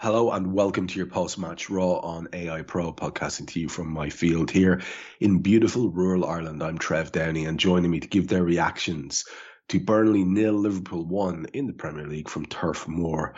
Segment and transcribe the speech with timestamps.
[0.00, 3.88] Hello and welcome to your post match Raw on AI Pro, podcasting to you from
[3.88, 4.80] my field here
[5.18, 6.62] in beautiful rural Ireland.
[6.62, 9.24] I'm Trev Downey, and joining me to give their reactions
[9.70, 13.34] to Burnley nil, Liverpool one in the Premier League from Turf Moor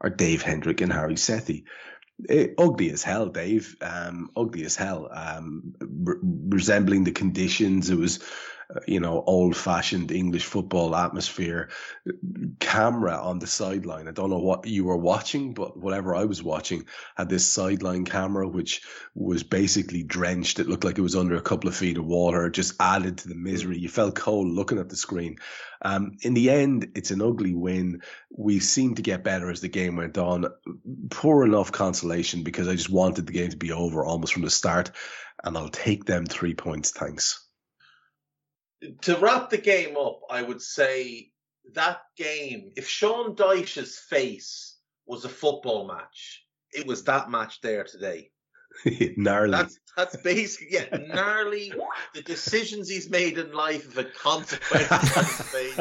[0.00, 1.64] are Dave Hendrick and Hari Sethi.
[2.26, 3.76] Eh, ugly as hell, Dave.
[3.82, 5.10] Um, ugly as hell.
[5.12, 7.90] Um, re- resembling the conditions.
[7.90, 8.20] It was
[8.86, 11.70] you know, old fashioned English football atmosphere,
[12.60, 14.08] camera on the sideline.
[14.08, 16.84] I don't know what you were watching, but whatever I was watching
[17.16, 18.82] had this sideline camera, which
[19.14, 20.58] was basically drenched.
[20.58, 23.18] It looked like it was under a couple of feet of water, it just added
[23.18, 23.78] to the misery.
[23.78, 25.38] You felt cold looking at the screen.
[25.80, 28.02] Um, in the end, it's an ugly win.
[28.30, 30.46] We seemed to get better as the game went on.
[31.08, 34.50] Poor enough consolation because I just wanted the game to be over almost from the
[34.50, 34.90] start.
[35.42, 36.90] And I'll take them three points.
[36.90, 37.47] Thanks
[39.02, 41.32] to wrap the game up, I would say
[41.74, 47.84] that game, if Sean Dyche's face was a football match, it was that match there
[47.84, 48.30] today.
[49.16, 49.50] gnarly.
[49.50, 51.72] That's that's basically yeah, gnarly.
[52.14, 55.76] the decisions he's made in life have a consequence face.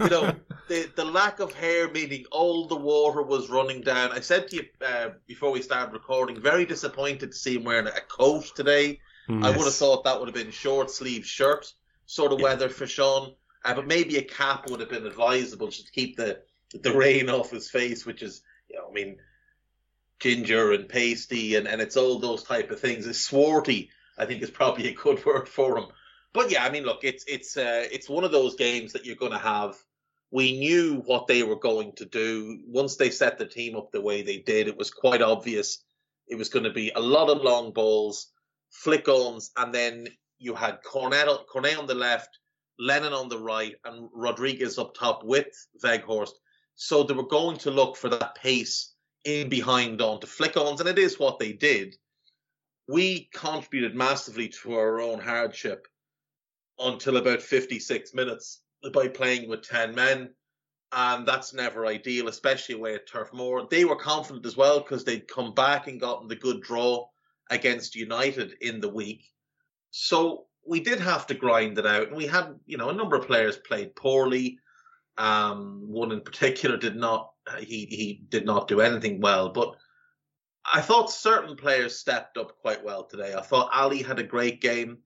[0.00, 0.34] You know,
[0.68, 4.12] the the lack of hair, meaning all the water was running down.
[4.12, 7.86] I said to you uh, before we started recording, very disappointed to see him wearing
[7.86, 8.98] a coat today.
[9.28, 9.44] Yes.
[9.44, 11.72] I would have thought that would have been short sleeve shirt
[12.06, 12.44] sort of yeah.
[12.44, 13.34] weather for Sean.
[13.64, 16.40] Uh, but maybe a cap would have been advisable just to keep the
[16.82, 19.18] the rain off his face, which is, you know, I mean,
[20.18, 23.06] ginger and pasty and, and it's all those type of things.
[23.06, 25.86] It's swarty, I think is probably a good word for him.
[26.32, 29.16] But yeah, I mean, look, it's it's uh, it's one of those games that you're
[29.16, 29.76] going to have.
[30.30, 34.00] We knew what they were going to do once they set the team up the
[34.00, 34.68] way they did.
[34.68, 35.84] It was quite obvious
[36.28, 38.28] it was going to be a lot of long balls,
[38.70, 42.38] flick ons, and then you had Cornet, Cornet on the left,
[42.78, 45.46] Lennon on the right, and Rodriguez up top with
[45.82, 46.34] Weghorst.
[46.74, 48.92] So they were going to look for that pace
[49.24, 51.96] in behind on onto flick-ons, and it is what they did.
[52.88, 55.88] We contributed massively to our own hardship
[56.78, 58.60] until about 56 minutes
[58.92, 60.30] by playing with 10 men.
[60.92, 63.66] And that's never ideal, especially away at Turf Moor.
[63.68, 67.08] They were confident as well because they'd come back and gotten the good draw
[67.50, 69.24] against United in the week.
[69.98, 73.16] So we did have to grind it out, and we had, you know, a number
[73.16, 74.58] of players played poorly.
[75.16, 79.74] Um, one in particular did not he he did not do anything well, but
[80.70, 83.34] I thought certain players stepped up quite well today.
[83.34, 84.98] I thought Ali had a great game.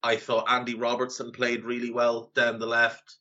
[0.00, 3.16] I thought Andy Robertson played really well down the left.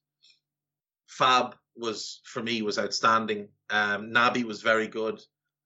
[1.08, 3.50] Fab was for me was outstanding.
[3.72, 5.20] Um, Naby was very good.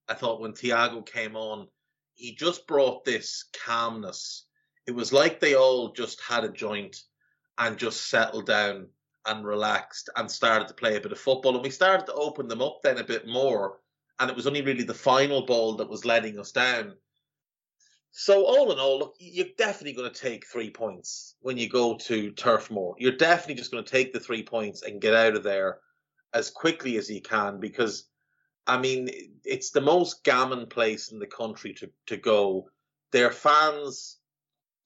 [0.08, 1.68] I thought when Thiago came on,
[2.14, 4.46] he just brought this calmness
[4.88, 6.98] it was like they all just had a joint
[7.58, 8.88] and just settled down
[9.26, 11.54] and relaxed and started to play a bit of football.
[11.56, 13.80] And we started to open them up then a bit more.
[14.20, 16.94] And it was only really the final ball that was letting us down.
[18.12, 21.98] So all in all, look, you're definitely going to take three points when you go
[21.98, 22.96] to Turf Moor.
[23.00, 25.80] You're definitely just going to take the three points and get out of there
[26.34, 28.08] as quickly as you can because,
[28.68, 29.10] I mean,
[29.44, 32.70] it's the most gammon place in the country to, to go.
[33.12, 34.18] Their fans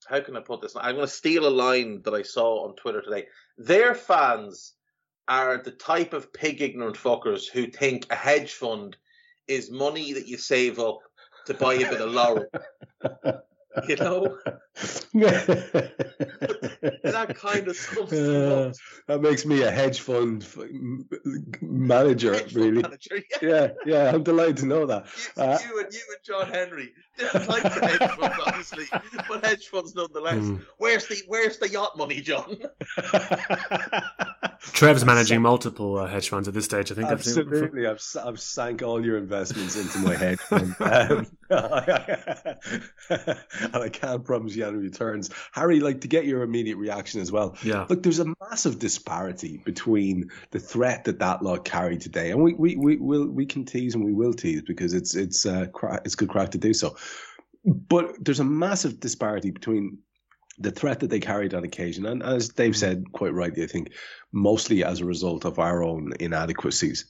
[0.08, 0.74] how can I put this?
[0.76, 3.26] I'm going to steal a line that I saw on Twitter today.
[3.56, 4.74] Their fans
[5.26, 8.96] are the type of pig ignorant fuckers who think a hedge fund
[9.46, 11.00] is money that you save up
[11.46, 12.46] to buy a bit of laurel.
[13.88, 14.38] you know,
[17.14, 18.12] that kind of stuff.
[18.12, 18.72] Uh,
[19.06, 20.46] that makes me a hedge fund
[21.60, 22.82] manager, hedge really.
[22.82, 23.38] Manager, yeah.
[23.48, 23.68] yeah.
[23.86, 25.06] yeah, I'm delighted to know that.
[25.36, 28.84] You, uh, you, and you and John Henry didn't like the hedge funds, obviously,
[29.28, 30.44] but hedge funds nonetheless.
[30.44, 30.62] Mm.
[30.78, 32.56] Where's the Where's the yacht money, John?
[34.60, 36.90] Trev's managing multiple uh, hedge funds at this stage.
[36.90, 37.08] I think.
[37.08, 41.26] Absolutely, I've, I've sank all your investments into my hedge fund, um,
[43.10, 45.30] and I can't promise you any returns.
[45.52, 47.56] Hari, like to get your immediate reaction as well.
[47.62, 47.86] Yeah.
[47.88, 52.54] Look, there's a massive disparity between the threat that that lot carried today, and we
[52.54, 55.66] we we will we can tease and we will tease because it's it's uh,
[56.04, 56.96] it's good crack to do so.
[57.64, 59.98] But there's a massive disparity between
[60.58, 63.92] the threat that they carried on occasion, and as Dave said quite rightly, I think
[64.32, 67.06] mostly as a result of our own inadequacies.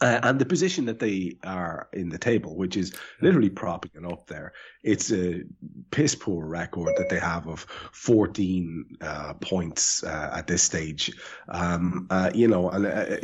[0.00, 4.04] Uh, and the position that they are in the table, which is literally propping it
[4.04, 5.42] up there, it's a
[5.90, 7.60] piss poor record that they have of
[7.92, 11.12] 14 uh, points uh, at this stage.
[11.48, 13.16] Um, uh, you know, and uh,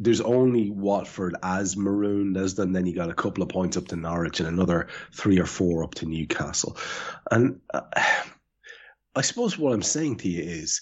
[0.00, 2.72] there's only Watford as marooned as them.
[2.72, 5.84] Then you got a couple of points up to Norwich and another three or four
[5.84, 6.76] up to Newcastle.
[7.30, 7.82] And uh,
[9.18, 10.80] I suppose what I'm saying to you is,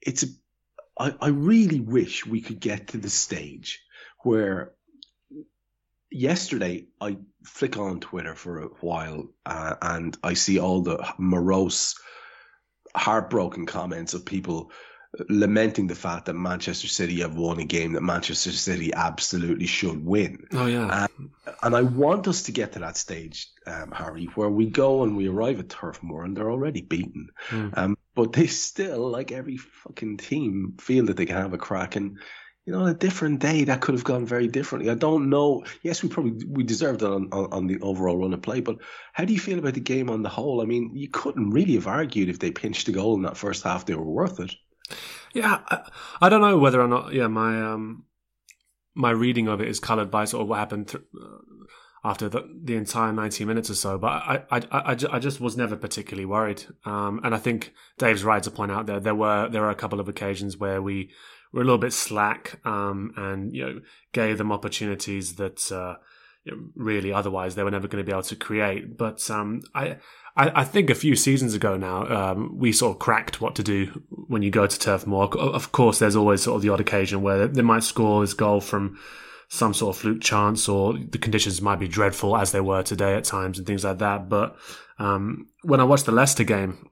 [0.00, 0.26] it's a,
[0.96, 3.82] I, I really wish we could get to the stage
[4.20, 4.74] where
[6.08, 11.96] yesterday I flick on Twitter for a while uh, and I see all the morose,
[12.94, 14.70] heartbroken comments of people
[15.28, 20.04] lamenting the fact that Manchester City have won a game that Manchester City absolutely should
[20.04, 20.46] win.
[20.52, 21.06] Oh yeah,
[21.62, 25.16] and I want us to get to that stage, um, Hari, where we go and
[25.16, 27.76] we arrive at Turf Moor and they're already beaten, mm.
[27.76, 31.96] um, but they still, like every fucking team, feel that they can have a crack
[31.96, 32.18] and
[32.64, 34.88] you know, on a different day that could have gone very differently.
[34.88, 35.64] I don't know.
[35.82, 38.78] Yes, we probably we deserved it on, on, on, the overall run of play, but
[39.12, 40.62] how do you feel about the game on the whole?
[40.62, 43.64] I mean, you couldn't really have argued if they pinched a goal in that first
[43.64, 44.54] half, they were worth it.
[45.32, 45.90] Yeah, I,
[46.20, 47.12] I don't know whether or not.
[47.12, 48.04] Yeah, my um,
[48.94, 51.38] my reading of it is coloured by sort of what happened th- uh,
[52.04, 53.96] after the, the entire 90 minutes or so.
[53.96, 56.64] But I, I, I, I, just was never particularly worried.
[56.84, 59.76] Um, and I think Dave's right to point out there there were there were a
[59.76, 61.10] couple of occasions where we
[61.52, 63.80] were a little bit slack um, and you know
[64.12, 65.94] gave them opportunities that uh,
[66.74, 68.96] really otherwise they were never going to be able to create.
[68.96, 69.98] But um, I,
[70.36, 73.62] I, I think a few seasons ago now um, we sort of cracked what to
[73.62, 75.24] do when you go to Turf Moor.
[75.36, 78.60] Of course, there's always sort of the odd occasion where they might score this goal
[78.60, 78.98] from
[79.48, 83.14] some sort of fluke chance or the conditions might be dreadful as they were today
[83.14, 84.28] at times and things like that.
[84.30, 84.56] But
[84.98, 86.88] um, when I watched the Leicester game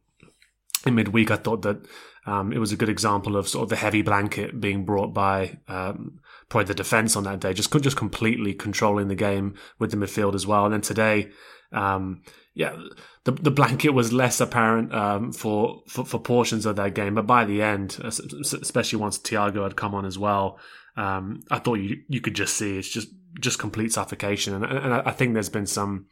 [0.85, 1.87] in midweek, I thought that
[2.27, 5.59] um, it was a good example of sort of the heavy blanket being brought by
[5.69, 6.21] um,
[6.51, 10.35] probably the defense on that day, just just completely controlling the game with the midfield
[10.35, 10.67] as well.
[10.67, 11.31] And then today,
[11.73, 12.23] um,
[12.55, 12.77] yeah,
[13.25, 17.27] the the blanket was less apparent um, for, for, for portions of that game, but
[17.27, 20.59] by the end, especially once Thiago had come on as well,
[20.97, 23.09] um, I thought you you could just see it's just
[23.39, 24.55] just complete suffocation.
[24.55, 26.07] And, and I think there's been some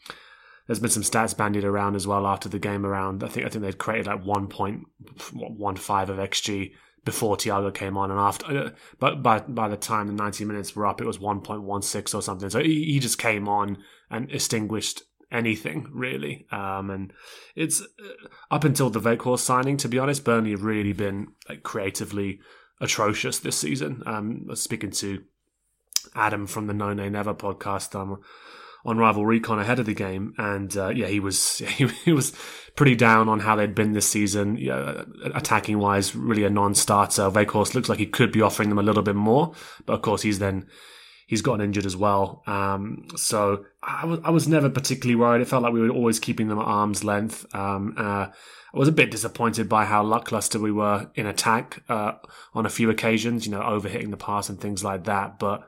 [0.66, 2.84] there's been some stats bandied around as well after the game.
[2.84, 4.82] Around I think I think they'd created like one point
[5.32, 6.72] one five of xG
[7.04, 10.76] before Thiago came on, and after, uh, but by by the time the 90 minutes
[10.76, 12.50] were up, it was 1.16 or something.
[12.50, 13.78] So he, he just came on
[14.10, 16.46] and extinguished anything really.
[16.50, 17.12] Um, and
[17.54, 21.62] it's uh, up until the Weghorst signing, to be honest, Burnley have really been like
[21.62, 22.40] creatively
[22.80, 24.02] atrocious this season.
[24.06, 25.22] Um, speaking to
[26.14, 28.20] Adam from the No Nay Never podcast, um,
[28.84, 32.32] on Rival Recon ahead of the game, and uh, yeah, he was he, he, was
[32.76, 35.04] pretty down on how they'd been this season, know,
[35.34, 37.30] attacking wise, really a non-starter.
[37.30, 39.52] Weghorst looks like he could be offering them a little bit more,
[39.84, 40.66] but of course he's then
[41.28, 42.42] he's gotten injured as well.
[42.46, 45.42] Um, so I was I was never particularly worried.
[45.42, 47.46] It felt like we were always keeping them at arm's length.
[47.54, 48.26] Um, uh,
[48.74, 52.12] I was a bit disappointed by how lackluster we were in attack uh,
[52.54, 55.62] on a few occasions, you know, overhitting the pass and things like that, but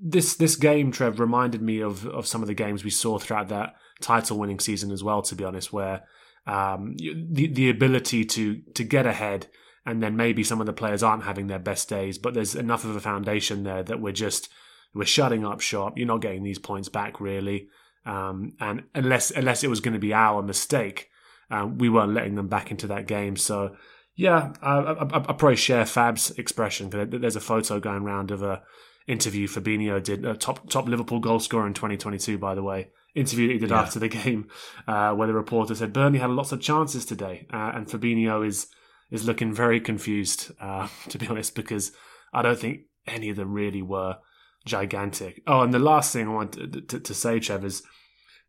[0.00, 3.48] this this game, Trev, reminded me of of some of the games we saw throughout
[3.48, 5.22] that title winning season as well.
[5.22, 6.04] To be honest, where
[6.46, 9.48] um, the the ability to to get ahead
[9.84, 12.84] and then maybe some of the players aren't having their best days, but there's enough
[12.84, 14.50] of a foundation there that we're just
[14.94, 15.96] we're shutting up shop.
[15.96, 17.68] You're not getting these points back really,
[18.06, 21.08] um, and unless unless it was going to be our mistake,
[21.50, 23.36] um, we weren't letting them back into that game.
[23.36, 23.76] So.
[24.20, 28.42] Yeah, I, I, I probably share Fab's expression because there's a photo going around of
[28.42, 28.62] a
[29.08, 32.90] interview Fabinho did, uh, top top Liverpool goal scorer in 2022, by the way.
[33.14, 33.80] Interview that he did yeah.
[33.80, 34.48] after the game,
[34.86, 38.68] uh, where the reporter said Burnley had lots of chances today, uh, and Fabinho is
[39.10, 41.90] is looking very confused, uh, to be honest, because
[42.32, 44.18] I don't think any of them really were
[44.68, 45.42] gigantic.
[45.46, 47.82] Oh, and the last thing I want to, to, to say, Trev, is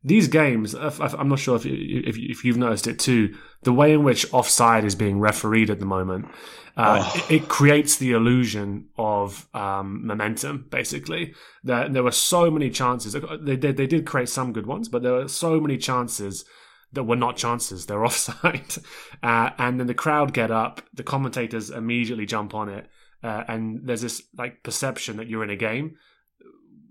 [0.04, 4.04] these games, I'm not sure if, if, if you've noticed it too, the way in
[4.04, 6.26] which offside is being refereed at the moment,
[6.78, 7.24] uh, oh.
[7.28, 10.66] it, it, creates the illusion of um, momentum.
[10.70, 13.18] Basically, there, there were so many chances.
[13.42, 16.46] They did they did create some good ones, but there were so many chances
[16.94, 17.86] that were not chances.
[17.86, 18.78] They're offside,
[19.22, 20.82] uh, and then the crowd get up.
[20.94, 22.88] The commentators immediately jump on it,
[23.22, 25.98] uh, and there's this like perception that you're in a game.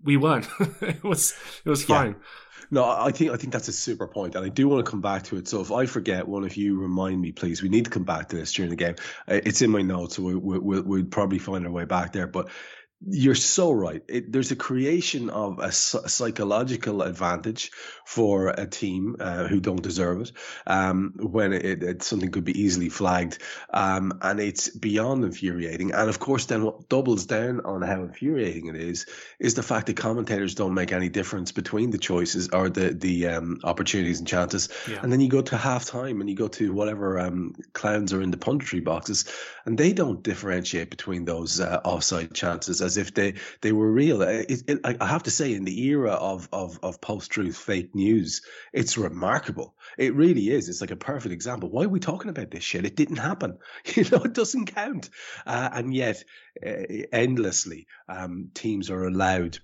[0.04, 0.48] We weren't.
[0.80, 2.12] it was it was fine.
[2.12, 2.26] Yeah.
[2.70, 5.00] No, I think I think that's a super point, and I do want to come
[5.00, 5.48] back to it.
[5.48, 7.62] So if I forget one, if you remind me, please.
[7.62, 8.94] We need to come back to this during the game.
[9.26, 12.26] It's in my notes, so we, we, we'll, we'll probably find our way back there.
[12.26, 12.48] But
[13.06, 14.02] you're so right.
[14.08, 17.70] It, there's a creation of a, psychological advantage
[18.04, 20.32] for a team uh, who don't deserve it
[20.66, 23.38] um, when it, it, something could be easily flagged.
[23.72, 25.92] Um, and it's beyond infuriating.
[25.92, 29.06] And of course, then what doubles down on how infuriating it is
[29.38, 33.28] is the fact that commentators don't make any difference between the choices or the, the
[33.28, 34.70] um, opportunities and chances.
[34.88, 34.98] Yeah.
[35.02, 38.32] And then you go to halftime and you go to whatever um, clowns are in
[38.32, 39.24] the punditry boxes,
[39.64, 44.22] and they don't differentiate between those uh, offside chances as if they, they were real.
[44.22, 47.94] It, it, I have to say, in the era of, of, of post truth fake
[47.94, 48.42] news,
[48.72, 49.74] it's remarkable.
[49.98, 50.68] It really is.
[50.68, 51.70] It's like a perfect example.
[51.70, 52.84] Why are we talking about this shit?
[52.84, 53.58] It didn't happen.
[53.98, 55.10] You know, it doesn't count.
[55.44, 56.22] Uh, and yet,
[56.64, 59.58] uh, endlessly, um, teams are allowed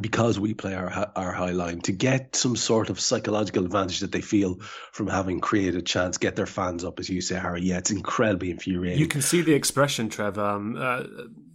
[0.00, 4.12] because we play our our high line to get some sort of psychological advantage that
[4.12, 4.60] they feel
[4.92, 7.62] from having created a chance, get their fans up, as you say, Hari.
[7.62, 9.00] Yeah, it's incredibly infuriating.
[9.00, 10.38] You can see the expression, Trev.
[10.38, 11.04] Um, uh,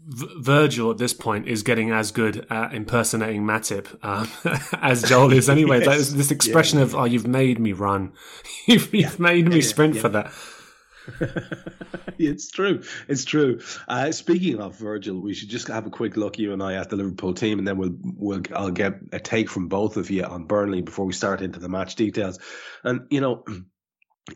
[0.06, 4.30] Virgil at this point is getting as good at impersonating Matip um,
[4.82, 5.80] as Joel is anyway.
[5.80, 6.10] yes.
[6.10, 6.90] this expression yeah, yeah.
[6.90, 8.12] of "Oh, you've made me run,
[8.68, 10.34] you've, you've made me sprint for that."
[12.18, 12.82] it's true.
[13.08, 13.60] It's true.
[13.88, 16.90] Uh, speaking of Virgil, we should just have a quick look, you and I, at
[16.90, 20.24] the Liverpool team, and then we'll we'll I'll get a take from both of you
[20.24, 22.40] on Burnley before we start into the match details.
[22.84, 23.44] And you know,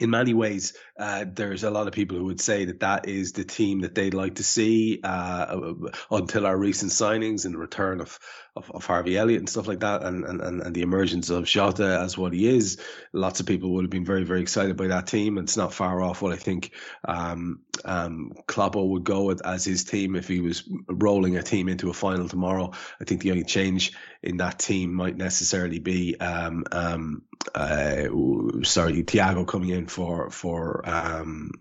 [0.02, 3.32] in many ways, uh, there's a lot of people who would say that that is
[3.32, 5.74] the team that they'd like to see uh,
[6.12, 8.20] until our recent signings and the return of,
[8.58, 12.00] of, of, Harvey Elliott and stuff like that, and, and, and the emergence of Jota
[12.02, 12.80] as what he is.
[13.14, 15.38] Lots of people would have been very, very excited by that team.
[15.38, 16.72] And it's not far off what I think
[17.06, 21.70] um, um, Kloppo would go with as his team if he was rolling a team
[21.70, 22.72] into a final tomorrow.
[23.00, 27.24] I think the only change in that team might necessarily be, um, um,
[27.54, 28.04] uh,
[28.64, 31.52] sorry, Thiago coming in for for um,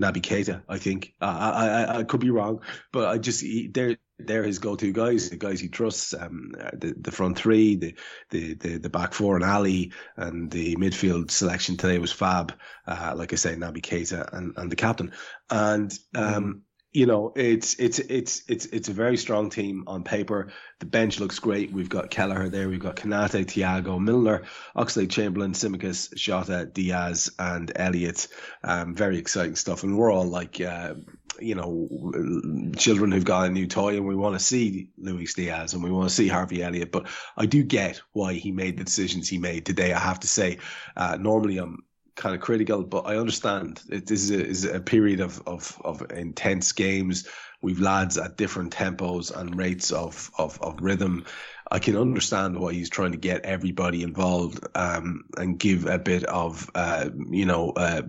[0.00, 0.62] Naby Keita.
[0.68, 4.92] I think I, I I could be wrong, but I just they're they're his go-to
[4.92, 6.14] guys, the guys he trusts.
[6.14, 7.94] Um, the the front three, the
[8.30, 12.54] the the, the back four, and Ali, and the midfield selection today was fab.
[12.86, 15.12] Uh, like I say, Naby Keita and and the captain,
[15.50, 16.44] and um.
[16.44, 16.60] Mm
[16.92, 20.52] you know, it's it's it's it's it's a very strong team on paper.
[20.78, 21.72] The bench looks great.
[21.72, 22.68] We've got Kelleher there.
[22.68, 24.42] We've got Konate, Thiago, Milner,
[24.76, 28.28] Oxlade-Chamberlain, Tsimikas, Jota, Diaz, and Elliott.
[28.62, 29.84] Um, very exciting stuff.
[29.84, 30.94] And we're all like, uh,
[31.40, 35.74] you know, children who've got a new toy, and we want to see Luis Diaz
[35.74, 36.92] and we want to see Harvey Elliott.
[36.92, 39.92] But I do get why he made the decisions he made today.
[39.92, 40.58] I have to say,
[40.96, 41.84] uh, normally I'm
[42.14, 45.80] kind of critical, but I understand it, this is a, is a period of, of,
[45.84, 47.26] of intense games.
[47.62, 51.24] We've lads at different tempos and rates of, of, of rhythm.
[51.70, 56.24] I can understand why he's trying to get everybody involved um, and give a bit
[56.24, 58.02] of uh, you know uh,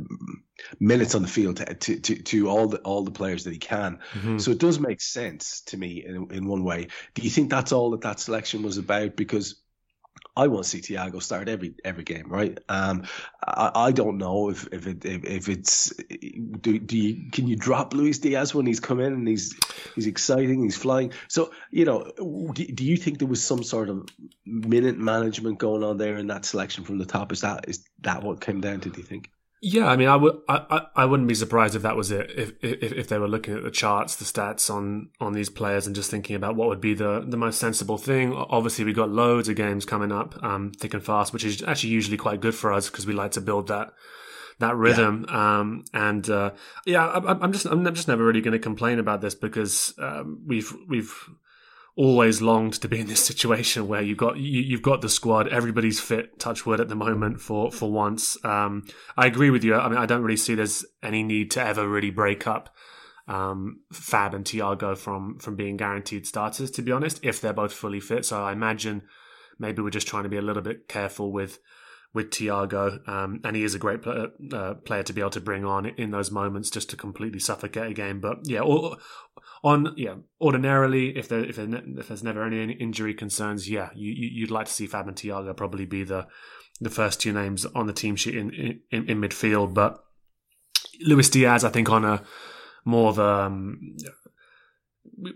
[0.79, 3.60] minutes on the field to, to, to, to, all the all the players that he
[3.60, 4.00] can.
[4.13, 4.38] Mm-hmm.
[4.39, 6.88] So it does make sense to me in, in one way.
[7.13, 9.15] Do you think that's all that that selection was about?
[9.15, 9.63] Because
[10.36, 12.58] I want to see Thiago start every every game, right?
[12.67, 13.03] Um,
[13.46, 17.55] I, I don't know if if it if, if it's do, do you can you
[17.55, 19.55] drop Luis Diaz when he's come in and he's
[19.93, 21.12] he's exciting, he's flying.
[21.27, 22.12] So you know,
[22.53, 24.10] do, do you think there was some sort of
[24.43, 27.32] minute management going on there in that selection from the top?
[27.32, 28.89] Is that is that what came down to?
[28.89, 29.29] Do you think?
[29.65, 32.29] Yeah, I mean, I would, I, I wouldn't be surprised if that was it.
[32.36, 35.88] If, if if they were looking at the charts, the stats on on these players,
[35.88, 38.34] and just thinking about what would be the the most sensible thing.
[38.34, 41.91] Obviously, we've got loads of games coming up, um, thick and fast, which is actually
[41.91, 43.93] usually quite good for us because we like to build that
[44.60, 45.25] that rhythm.
[45.29, 45.60] Yeah.
[45.60, 46.51] Um, and uh,
[46.86, 50.43] yeah, I, am just I'm just never really going to complain about this because um,
[50.46, 51.13] we've we've
[51.96, 55.48] always longed to be in this situation where you've got you, have got the squad,
[55.48, 56.40] everybody's fit.
[56.40, 58.44] Touch wood at the moment for for once.
[58.44, 58.86] Um,
[59.18, 59.76] I agree with you.
[59.76, 62.74] I mean, I don't really see there's any need to ever really break up
[63.28, 66.72] um, Fab and Thiago from from being guaranteed starters.
[66.72, 69.04] To be honest, if they're both fully fit, so I imagine
[69.60, 71.60] maybe we're just trying to be a little bit careful with
[72.14, 75.42] with Thiago, um, and he is a great play, uh, player to be able to
[75.42, 78.20] bring on in those moments just to completely suffocate a game.
[78.20, 78.98] But yeah, all,
[79.63, 84.12] on yeah, ordinarily, if there if, there, if there's never any injury concerns, yeah, you,
[84.12, 86.27] you'd like to see Fab and Thiago probably be the
[86.82, 90.03] the first two names on the team sheet in in, in midfield, but
[91.01, 92.24] Luis Diaz, I think, on a
[92.86, 93.96] more of a um,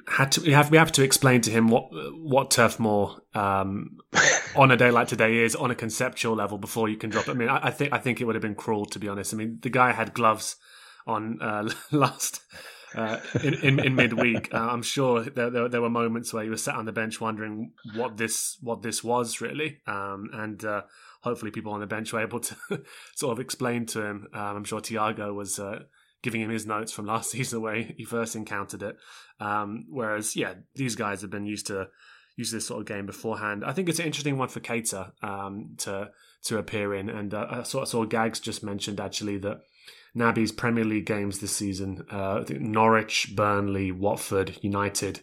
[0.07, 3.97] had to we have we have to explain to him what what Turf Moor um,
[4.55, 7.31] on a day like today is on a conceptual level before you can drop it.
[7.31, 9.33] I mean, I, I, think I think it would have been cruel to be honest.
[9.33, 10.57] I mean, the guy had gloves
[11.05, 12.41] on uh, last
[12.95, 14.53] uh, in, in, in midweek.
[14.53, 17.19] Uh, I'm sure there, there, there were moments where he was sat on the bench
[17.19, 20.81] wondering what this what this was really, um, and uh,
[21.21, 22.55] hopefully people on the bench were able to
[23.15, 24.27] sort of explain to him.
[24.33, 25.79] Um, I'm sure Thiago was uh,
[26.21, 28.97] giving him his notes from last season where he first encountered it.
[29.39, 31.87] Um, whereas, yeah, these guys have been used to
[32.35, 33.63] use this sort of game beforehand.
[33.65, 36.11] I think it's an interesting one for Keita um, to
[36.43, 39.61] to appear in, and uh, I saw, I saw Gags just mentioned actually that
[40.17, 45.21] Naby's Premier League games this season: uh, Norwich, Burnley, Watford, United,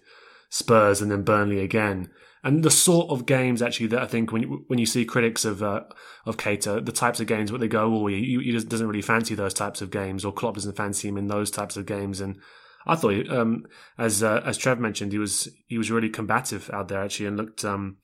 [0.48, 2.10] Spurs, and then Burnley again
[2.44, 5.46] and the sort of games actually that I think when you, when you see critics
[5.46, 5.84] of uh,
[6.26, 9.34] of Keita, the types of games where they go, oh, he, he doesn't really fancy
[9.34, 12.38] those types of games, or Klopp doesn't fancy him in those types of games, and
[12.86, 13.64] I thought, um,
[13.96, 17.38] as uh, as Trev mentioned, he was he was really combative out there actually, and
[17.38, 17.96] looked um,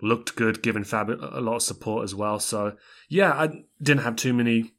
[0.00, 2.38] looked good, giving Fab a lot of support as well.
[2.38, 2.76] So
[3.10, 4.72] yeah, I didn't have too many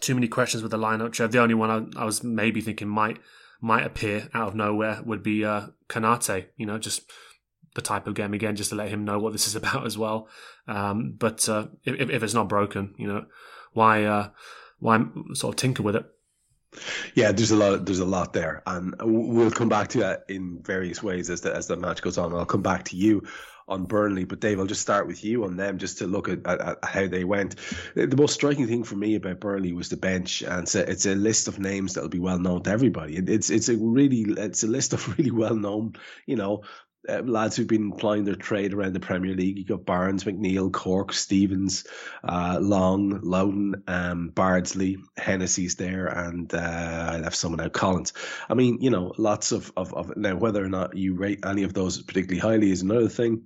[0.00, 1.30] too many questions with the lineup.
[1.30, 3.18] The only one I, I was maybe thinking might
[3.60, 6.46] might appear out of nowhere would be uh, Konate.
[6.56, 7.10] You know, just
[7.74, 9.96] the type of game again, just to let him know what this is about as
[9.98, 10.28] well.
[10.66, 13.26] Um, but uh, if, if, it's not broken, you know,
[13.72, 14.30] why uh,
[14.78, 16.04] why sort of tinker with it?
[17.14, 17.86] Yeah, there's a lot.
[17.86, 21.54] There's a lot there, and we'll come back to that in various ways as the
[21.54, 22.34] as the match goes on.
[22.34, 23.22] I'll come back to you
[23.68, 26.46] on Burnley, but Dave, I'll just start with you on them just to look at,
[26.46, 27.56] at, at how they went.
[27.94, 31.06] The most striking thing for me about Burnley was the bench, and it's a, it's
[31.06, 33.16] a list of names that'll be well known to everybody.
[33.16, 35.94] It's it's a really it's a list of really well known,
[36.26, 36.62] you know,
[37.08, 39.58] uh, lads who've been plying their trade around the Premier League.
[39.58, 41.84] You've got Barnes, McNeil, Cork, Stephens,
[42.24, 48.12] uh, Long, Lowton, um, Bardsley, Hennessy's there, and uh, I left someone out, Collins.
[48.48, 51.62] I mean, you know, lots of, of, of now whether or not you rate any
[51.62, 53.44] of those particularly highly is another thing.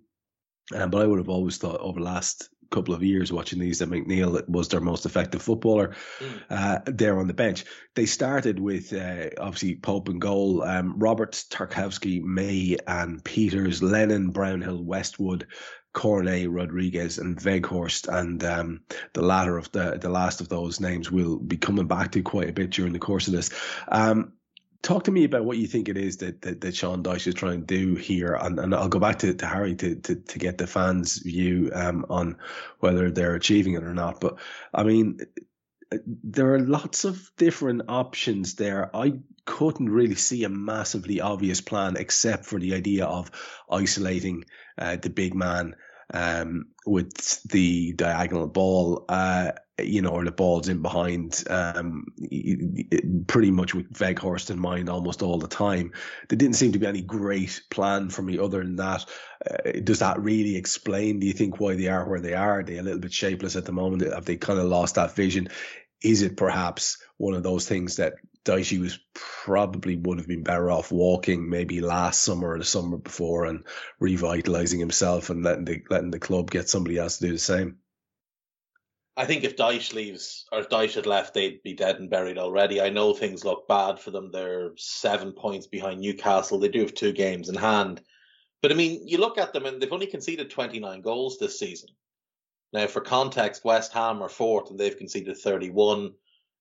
[0.74, 3.78] Um, but I would have always thought over the last couple of years watching these
[3.78, 6.40] that McNeil was their most effective footballer mm.
[6.50, 7.64] uh, there on the bench.
[7.94, 14.30] They started with uh, obviously Pope and goal, um, Roberts, Tarkowski, Mee, and Pieters, Lennon,
[14.30, 15.46] Brownhill, Westwood.
[15.94, 18.80] Cornet, Rodriguez, and Weghorst, and um,
[19.12, 22.48] the latter of the the last of those names will be coming back to quite
[22.48, 23.50] a bit during the course of this.
[23.88, 24.32] Um,
[24.82, 27.34] talk to me about what you think it is that, that, that Sean Dyche is
[27.34, 28.34] trying to do here.
[28.34, 31.70] And, and I'll go back to, to Harry to, to, to get the fans' view
[31.72, 32.36] um, on
[32.80, 34.20] whether they're achieving it or not.
[34.20, 34.38] But
[34.74, 35.20] I mean,
[36.06, 38.94] there are lots of different options there.
[38.94, 43.30] I couldn't really see a massively obvious plan except for the idea of
[43.70, 44.44] isolating
[44.78, 45.76] uh, the big man
[46.12, 49.04] um, with the diagonal ball.
[49.08, 52.06] Uh, you know, or the ball's in behind, um,
[53.26, 55.92] pretty much with Weghorst in mind almost all the time.
[56.28, 59.04] There didn't seem to be any great plan for me other than that.
[59.44, 62.60] Uh, does that really explain, do you think, why they are where they are?
[62.60, 64.02] Are they a little bit shapeless at the moment?
[64.02, 65.48] Have they kind of lost that vision?
[66.02, 68.14] Is it perhaps one of those things that
[68.44, 72.96] Dyche was probably would have been better off walking maybe last summer or the summer
[72.96, 73.64] before and
[74.00, 77.78] revitalizing himself and letting the letting the club get somebody else to do the same?
[79.16, 82.38] I think if Dyche leaves or if Dyche had left, they'd be dead and buried
[82.38, 82.80] already.
[82.80, 84.30] I know things look bad for them.
[84.30, 86.58] They're seven points behind Newcastle.
[86.58, 88.00] They do have two games in hand.
[88.62, 91.90] But I mean, you look at them and they've only conceded 29 goals this season.
[92.72, 96.12] Now, for context, West Ham are fourth and they've conceded 31.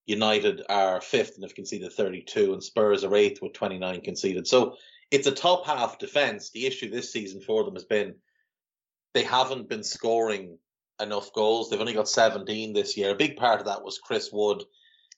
[0.07, 4.45] United are fifth and have conceded 32, and Spurs are eighth with 29 conceded.
[4.45, 4.75] So
[5.09, 6.49] it's a top half defence.
[6.49, 8.15] The issue this season for them has been
[9.13, 10.57] they haven't been scoring
[11.01, 11.69] enough goals.
[11.69, 13.11] They've only got 17 this year.
[13.11, 14.63] A big part of that was Chris Wood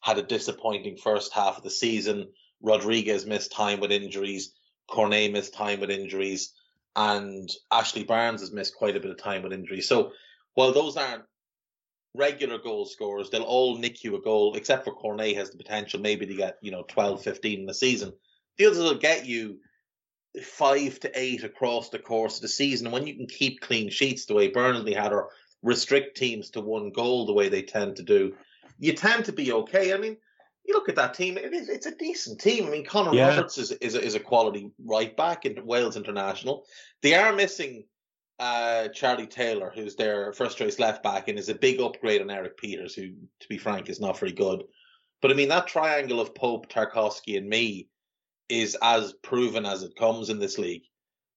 [0.02, 2.30] had a disappointing first half of the season.
[2.62, 4.54] Rodriguez missed time with injuries.
[4.88, 6.54] Cornet missed time with injuries.
[6.96, 9.88] And Ashley Barnes has missed quite a bit of time with injuries.
[9.88, 10.12] So
[10.54, 11.24] while those aren't
[12.14, 16.00] regular goal scorers, they'll all nick you a goal, except for Cornet has the potential
[16.00, 18.14] maybe to get, you know, 12, 15 in the season.
[18.58, 19.60] The others will get you
[20.42, 22.92] five to eight across the course of the season.
[22.92, 25.30] When you can keep clean sheets the way Burnley had, or
[25.64, 28.36] restrict teams to one goal the way they tend to do,
[28.78, 29.94] you tend to be okay.
[29.94, 30.18] I mean,
[30.66, 32.68] you look at that team; it is, it's a decent team.
[32.68, 33.30] I mean, Connor yeah.
[33.30, 36.66] Roberts is is a, is a quality right back in Wales international.
[37.02, 37.86] They are missing
[38.40, 42.30] uh, Charlie Taylor, who's their first choice left back, and is a big upgrade on
[42.30, 44.64] Erik Pieters, who, to be frank, is not very good.
[45.22, 47.88] But I mean, that triangle of Pope, Tarkowski, and Mee
[48.50, 50.84] is as proven as it comes in this league.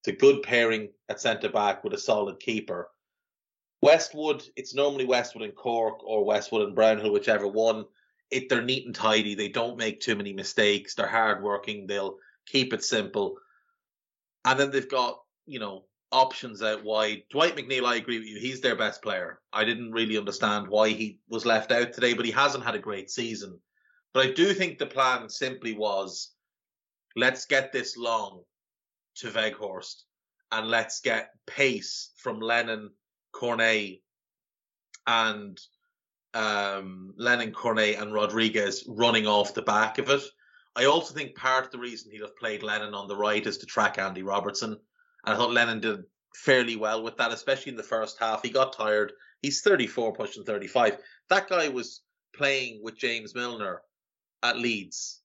[0.01, 2.91] It's a good pairing at centre back with a solid keeper.
[3.83, 7.85] Westwood, it's normally Westwood and Cork or Westwood and Brownhill, whichever one.
[8.31, 9.35] It they're neat and tidy.
[9.35, 10.95] They don't make too many mistakes.
[10.95, 11.87] They're hardworking.
[11.87, 13.37] They'll keep it simple.
[14.45, 17.23] And then they've got, you know, options out wide.
[17.31, 18.39] Dwight McNeil, I agree with you.
[18.39, 19.41] He's their best player.
[19.53, 22.81] I didn't really understand why he was left out today, but he hasn't had a
[22.81, 23.61] great season.
[24.12, 26.33] But I do think the plan simply was
[27.17, 28.43] let's get this long
[29.17, 30.03] to Weghorst
[30.53, 32.91] and let's get pace from Lennon,
[33.38, 34.01] Cornet,
[35.07, 35.61] and
[36.33, 40.22] um, Lennon, Cornet, and Rodriguez running off the back of it.
[40.75, 43.59] I also think part of the reason he'd have played Lennon on the right is
[43.59, 44.72] to track Andy Robertson.
[44.72, 48.42] And I thought Lennon did fairly well with that, especially in the first half.
[48.42, 49.12] He got tired.
[49.42, 50.99] He's 34, pushing 35.
[51.29, 52.03] That guy was
[52.35, 53.83] playing with James Milner
[54.42, 55.20] at Leeds.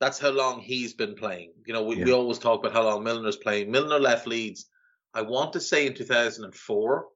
[0.00, 1.52] That's how long he's been playing.
[1.66, 2.04] You know, we, yeah.
[2.04, 3.70] we always talk about how long Milner's playing.
[3.70, 4.66] Milner left Leeds,
[5.14, 7.06] I want to say in 2004.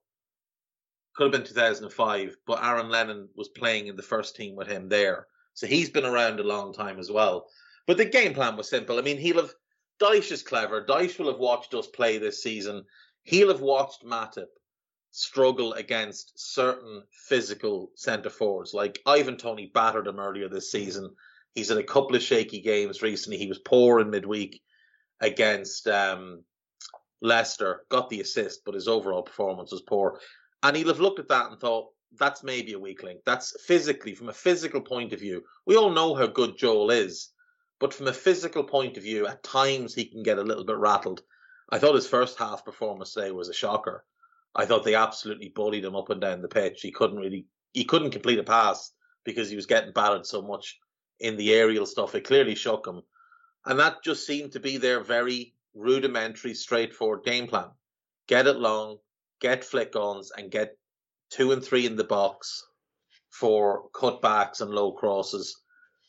[1.19, 4.87] Could have been 2005, but Aaron Lennon was playing in the first team with him
[4.87, 5.27] there.
[5.53, 7.49] So he's been around a long time as well.
[7.85, 8.97] But the game plan was simple.
[8.97, 9.53] I mean, he'll have
[10.01, 10.81] Dyche is clever.
[10.85, 12.85] Dyche will have watched us play this season.
[13.23, 14.45] He'll have watched Matip
[15.11, 18.73] struggle against certain physical centre forwards.
[18.73, 21.13] Like Ivan Toney battered him earlier this season.
[21.53, 23.39] He's in a couple of shaky games recently.
[23.39, 24.61] He was poor in midweek
[25.19, 26.45] against um,
[27.21, 30.21] Leicester, got the assist, but his overall performance was poor.
[30.63, 33.21] And he'll have looked at that and thought, that's maybe a weak link.
[33.25, 35.43] That's physically, from a physical point of view.
[35.65, 37.29] We all know how good Joel is,
[37.79, 40.77] but from a physical point of view, at times he can get a little bit
[40.77, 41.21] rattled.
[41.69, 44.03] I thought his first half performance today was a shocker.
[44.55, 46.81] I thought they absolutely bullied him up and down the pitch.
[46.81, 48.91] He couldn't really, he couldn't complete a pass
[49.23, 50.79] because he was getting battered so much
[51.19, 52.15] in the aerial stuff.
[52.15, 53.01] It clearly shook him.
[53.65, 57.69] And that just seemed to be their very rudimentary, straightforward game plan.
[58.27, 58.97] Get it long,
[59.39, 60.77] get flick ons, and get
[61.29, 62.65] two and three in the box
[63.29, 65.55] for cutbacks and low crosses.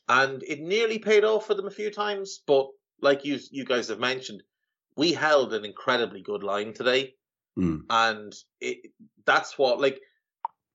[0.09, 2.69] And it nearly paid off for them a few times, but
[3.01, 4.43] like you you guys have mentioned,
[4.97, 7.14] we held an incredibly good line today.
[7.59, 7.83] Mm.
[7.88, 8.90] And it,
[9.25, 10.01] that's what like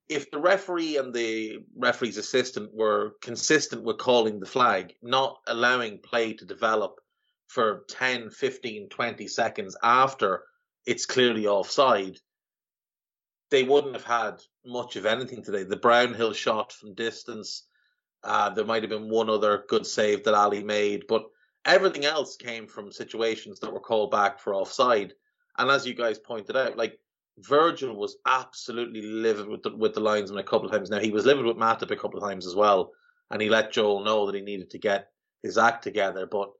[0.08, 5.98] if the referee and the referee's assistant were consistent with calling the flag, not allowing
[5.98, 7.00] play to develop
[7.48, 10.44] for 10, 15, 20 seconds after
[10.84, 12.18] it's clearly offside,
[13.50, 15.62] they wouldn't have had much of anything today.
[15.62, 17.64] The Brownhill shot from distance,
[18.24, 21.26] uh, there might have been one other good save that Ali made, but
[21.64, 25.12] everything else came from situations that were called back for offside.
[25.58, 26.98] And as you guys pointed out, like
[27.38, 30.90] Virgil was absolutely livid with the, with the linesman a couple of times.
[30.90, 32.92] Now he was livid with Matip a couple of times as well,
[33.30, 35.08] and he let Joel know that he needed to get
[35.42, 36.26] his act together.
[36.26, 36.50] But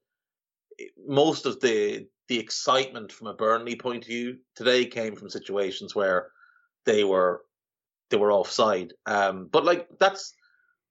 [1.07, 5.95] most of the the excitement from a Burnley point of view today came from situations
[5.95, 6.31] where
[6.87, 7.43] they were
[8.11, 8.95] they were offside.
[9.05, 10.35] Um, but like that's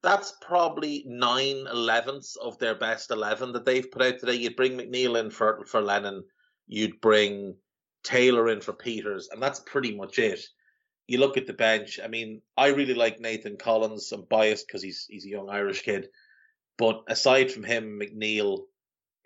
[0.04, 4.36] that's probably nine elevenths of their best eleven that they've put out today.
[4.36, 6.24] You'd bring McNeil in for for Lennon,
[6.68, 7.56] you'd bring
[8.04, 10.46] Taylor in for Pieters, and that's pretty much it.
[11.08, 12.00] You look at the bench.
[12.04, 14.12] I mean, I really like Nathan Collins.
[14.12, 16.10] I'm biased because he's he's a young Irish kid,
[16.78, 18.66] but aside from him, McNeil,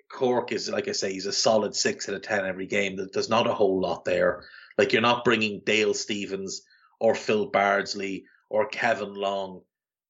[0.10, 3.00] Cork is like I say, he's a solid six out of ten every game.
[3.12, 4.46] There's not a whole lot there.
[4.80, 6.62] Like you're not bringing Dale Stephens
[7.02, 9.62] or Phil Bardsley or Kevin Long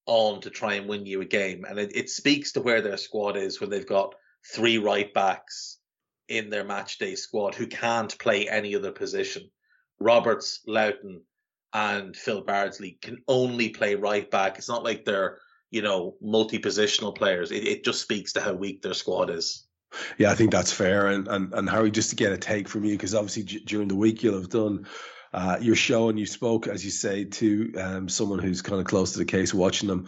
[0.05, 2.97] on to try and win you a game, and it, it speaks to where their
[2.97, 4.13] squad is when they've got
[4.53, 5.79] three right backs
[6.27, 9.49] in their match day squad who can't play any other position.
[9.99, 11.21] Roberts, Lowton,
[11.73, 14.59] and Phil Bardsley can only play right back.
[14.59, 15.39] It's not like they're,
[15.71, 17.51] you know, multi positional players.
[17.51, 19.67] It, it just speaks to how weak their squad is.
[20.17, 21.07] Yeah, I think that's fair.
[21.07, 23.87] And and, and Hari, just to get a take from you, because obviously d- during
[23.87, 24.87] the week you'll have done
[25.33, 28.87] uh, your show and you spoke, as you say, to um, someone who's kind of
[28.87, 30.07] close to the case, watching them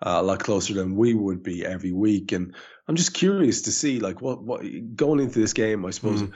[0.00, 2.32] uh, a lot closer than we would be every week.
[2.32, 2.54] And
[2.88, 4.62] I'm just curious to see, like, what what
[4.96, 5.84] going into this game.
[5.86, 6.32] I suppose mm.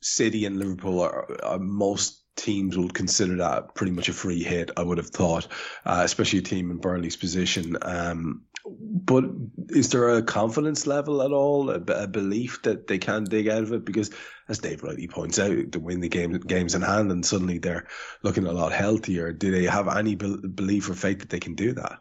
[0.00, 4.70] City and Liverpool are, are most teams will consider that pretty much a free hit.
[4.76, 5.46] I would have thought,
[5.84, 7.76] uh, especially a team in Burnley's position.
[7.82, 9.24] Um, but
[9.70, 13.62] is there a confidence level at all, a, a, belief that they can dig out
[13.62, 13.84] of it?
[13.84, 14.10] Because,
[14.48, 17.86] as Dave rightly points out, to win the game games in hand, and suddenly they're
[18.22, 19.32] looking a lot healthier.
[19.32, 22.00] Do they have any be- belief or faith that they can do that?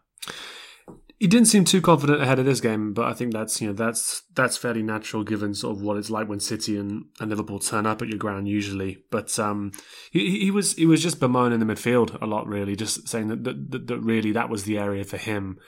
[1.19, 3.73] He didn't seem too confident ahead of this game, but I think that's you know
[3.73, 7.59] that's that's fairly natural given sort of what it's like when City and, and Liverpool
[7.59, 9.03] turn up at your ground usually.
[9.11, 9.71] But um,
[10.11, 13.43] he, he was he was just bemoaning the midfield a lot, really, just saying that
[13.43, 15.59] that, that really that was the area for him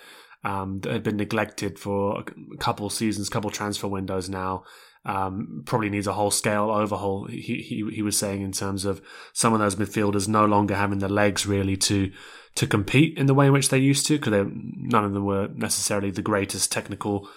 [0.43, 4.63] um, that had been neglected for a couple seasons, couple transfer windows now.
[5.03, 7.25] um, probably needs a whole scale overhaul.
[7.25, 9.01] He, he he was saying in terms of
[9.33, 12.11] some of those midfielders no longer having the legs really to
[12.55, 15.47] to compete in the way in which they used to because none of them were
[15.55, 17.27] necessarily the greatest technical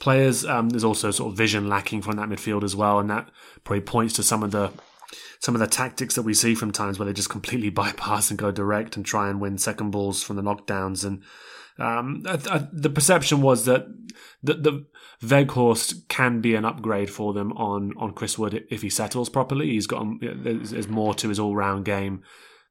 [0.00, 0.44] players.
[0.44, 3.30] Um, there's also sort of vision lacking from that midfield as well, and that
[3.62, 4.72] probably points to some of the
[5.38, 8.38] some of the tactics that we see from times where they just completely bypass and
[8.38, 11.04] go direct and try and win second balls from the knockdowns.
[11.04, 11.22] And
[11.78, 13.86] um, I, I, the perception was that
[14.42, 14.86] the, the
[15.22, 19.70] Weghorst can be an upgrade for them on on Chris Wood if he settles properly.
[19.70, 22.22] He's got there's, there's more to his all round game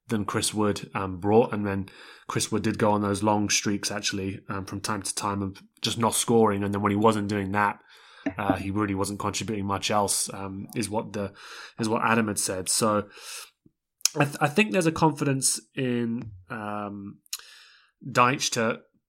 [0.07, 1.87] than Chris Wood um, brought, and then
[2.27, 5.61] Chris Wood did go on those long streaks actually um, from time to time of
[5.81, 7.79] just not scoring, and then when he wasn't doing that,
[8.37, 10.29] uh, he really wasn't contributing much else.
[10.33, 11.31] Um, is what the
[11.79, 12.69] is what Adam had said.
[12.69, 13.07] So
[14.17, 17.19] I, th- I think there's a confidence in um,
[18.05, 18.51] Dyche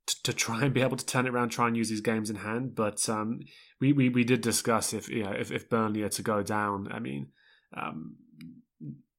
[0.06, 2.30] to to try and be able to turn it around, try and use these games
[2.30, 2.74] in hand.
[2.74, 3.40] But um,
[3.80, 6.88] we, we we did discuss if you know if, if Burnley are to go down.
[6.90, 7.28] I mean,
[7.76, 8.16] um,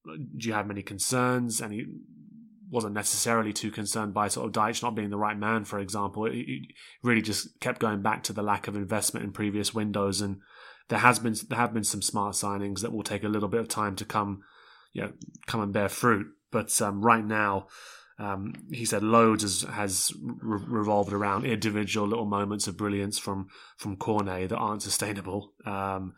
[0.05, 1.61] do you have many concerns?
[1.61, 1.85] And he
[2.69, 6.25] wasn't necessarily too concerned by sort of Dyche not being the right man, for example.
[6.25, 10.39] He really just kept going back to the lack of investment in previous windows, and
[10.89, 13.61] there has been there have been some smart signings that will take a little bit
[13.61, 14.41] of time to come,
[14.91, 15.11] you know,
[15.47, 16.27] come and bear fruit.
[16.51, 17.67] But um, right now.
[18.19, 23.47] Um, he said loads has, has re- revolved around individual little moments of brilliance from
[23.77, 25.53] from Cornet that aren't sustainable.
[25.65, 26.13] Um,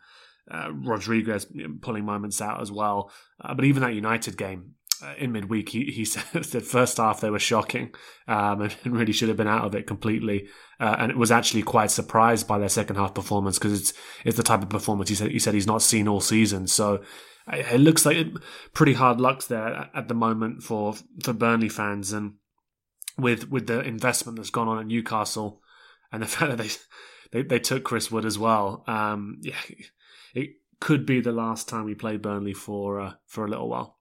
[0.50, 1.46] uh, Rodriguez
[1.80, 3.10] pulling moments out as well.
[3.40, 4.74] Uh, but even that United game
[5.18, 7.94] in midweek, he, he said that first half they were shocking
[8.28, 10.48] um, and, really should have been out of it completely.
[10.78, 13.92] Uh, and it was actually quite surprised by their second half performance because it's
[14.24, 16.66] it's the type of performance he said he said he's not seen all season.
[16.66, 17.02] So
[17.50, 18.26] it, it looks like
[18.74, 22.34] pretty hard luck there at the moment for for Burnley fans and
[23.18, 25.62] with with the investment that's gone on at Newcastle
[26.12, 26.70] and the fact that they
[27.32, 28.84] they, they took Chris Wood as well.
[28.86, 29.56] Um, yeah,
[30.34, 33.95] it could be the last time we play Burnley for uh, for a little while.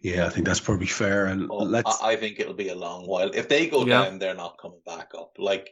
[0.00, 1.26] Yeah, I think that's probably fair.
[1.26, 2.00] And oh, let's.
[2.02, 3.30] I think it'll be a long while.
[3.34, 4.04] If they go yeah.
[4.04, 5.36] down, they're not coming back up.
[5.38, 5.70] Like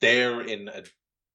[0.00, 0.82] they're in a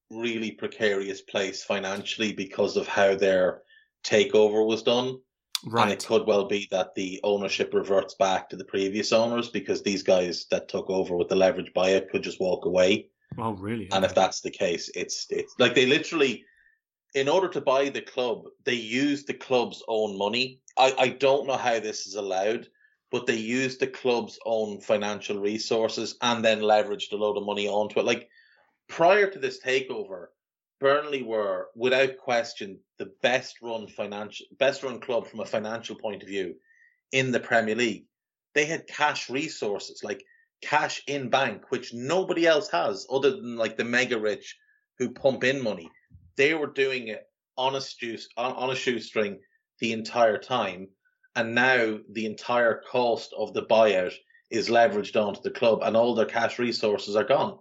[0.09, 3.61] really precarious place financially because of how their
[4.05, 5.19] takeover was done.
[5.65, 5.83] Right.
[5.83, 9.81] And it could well be that the ownership reverts back to the previous owners because
[9.81, 13.09] these guys that took over with the leverage buyout could just walk away.
[13.37, 13.89] Oh, really?
[13.91, 16.45] And if that's the case, it's it's like they literally
[17.15, 20.59] in order to buy the club, they use the club's own money.
[20.77, 22.67] I, I don't know how this is allowed,
[23.11, 27.67] but they used the club's own financial resources and then leveraged a load of money
[27.67, 28.05] onto it.
[28.05, 28.29] Like
[28.87, 30.27] prior to this takeover,
[30.79, 36.21] Burnley were without question the best run financial best run club from a financial point
[36.21, 36.55] of view
[37.11, 38.05] in the Premier League.
[38.53, 40.23] They had cash resources, like
[40.61, 44.55] cash in bank, which nobody else has other than like the mega rich
[44.99, 45.89] who pump in money
[46.37, 49.39] they were doing it on a, shoe, on a shoestring
[49.79, 50.89] the entire time.
[51.35, 54.13] And now the entire cost of the buyout
[54.49, 57.59] is leveraged onto the club and all their cash resources are gone.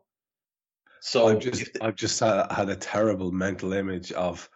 [1.01, 4.49] So I've just, the, I've just had, had a terrible mental image of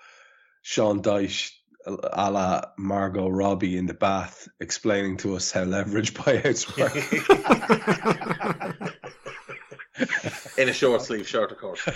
[0.62, 1.52] Sean Dyche
[1.86, 6.92] a la Margot Robbie in the bath explaining to us how leverage buyouts work.
[10.58, 11.86] in a short sleeve shirt, of course.
[11.86, 11.94] Um,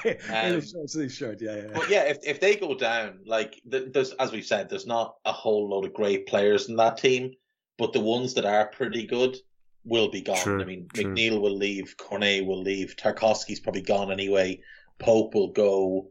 [0.04, 1.70] in a um, short sleeve shirt, yeah, yeah.
[1.74, 5.32] But yeah, if if they go down, like there's as we've said, there's not a
[5.32, 7.32] whole load of great players in that team,
[7.78, 9.36] but the ones that are pretty good
[9.84, 10.42] will be gone.
[10.42, 11.04] True, I mean, true.
[11.04, 14.60] McNeil will leave, Cornet will leave, Tarkowski's probably gone anyway.
[14.98, 16.10] Pope will go.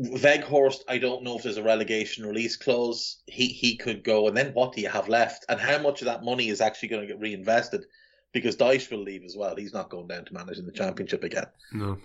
[0.00, 3.22] Weghorst, I don't know if there's a relegation release clause.
[3.26, 5.44] He he could go, and then what do you have left?
[5.48, 7.84] And how much of that money is actually going to get reinvested?
[8.32, 9.56] Because Dyche will leave as well.
[9.56, 11.46] He's not going down to manage in the championship again.
[11.72, 11.98] No.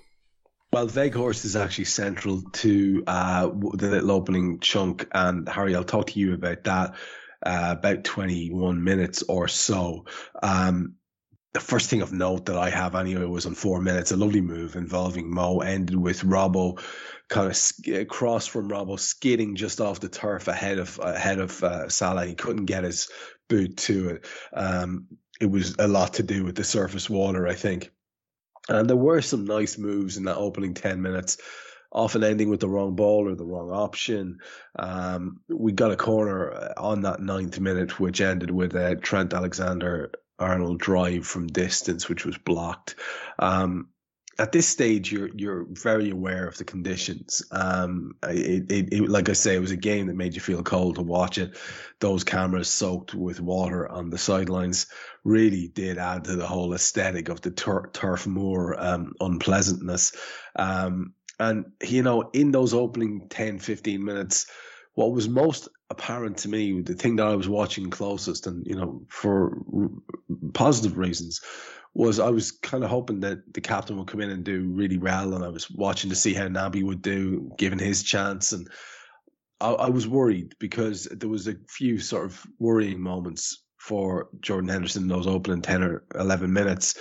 [0.71, 6.07] Well, Weghorst is actually central to uh, the little opening chunk, and Hari, I'll talk
[6.07, 6.95] to you about that.
[7.43, 10.05] Uh, about 21 minutes or so.
[10.43, 10.93] Um,
[11.53, 14.41] the first thing of note that I have anyway was on four minutes, a lovely
[14.41, 16.79] move involving Mo ended with Robbo
[17.27, 21.63] kind of sk- cross from Robbo skidding just off the turf ahead of ahead of
[21.63, 22.25] uh, Salah.
[22.25, 23.09] He couldn't get his
[23.49, 24.25] boot to it.
[24.53, 25.07] Um,
[25.41, 27.91] it was a lot to do with the surface water, I think.
[28.69, 31.37] And there were some nice moves in that opening 10 minutes,
[31.91, 34.37] often ending with the wrong ball or the wrong option.
[34.77, 39.33] Um, we got a corner uh, on that ninth minute, which ended with a Trent
[39.33, 42.95] Alexander Arnold drive from distance, which was blocked.
[43.39, 43.89] Um,
[44.39, 47.43] at this stage, you're you're very aware of the conditions.
[47.51, 50.63] Um, it, it, it, like I say, it was a game that made you feel
[50.63, 51.57] cold to watch it.
[51.99, 54.87] Those cameras soaked with water on the sidelines
[55.23, 60.13] really did add to the whole aesthetic of the tur- turf moor um, unpleasantness.
[60.55, 64.45] Um, And, you know, in those opening 10, 15 minutes,
[64.93, 68.75] what was most apparent to me, the thing that I was watching closest, and, you
[68.75, 69.57] know, for
[70.53, 71.41] positive reasons,
[71.93, 74.97] was I was kind of hoping that the captain would come in and do really
[74.97, 75.33] well.
[75.33, 78.53] And I was watching to see how Naby would do, given his chance.
[78.53, 78.69] And
[79.59, 84.69] I, I was worried because there was a few sort of worrying moments for Jordan
[84.69, 86.97] Henderson in those opening 10 or 11 minutes.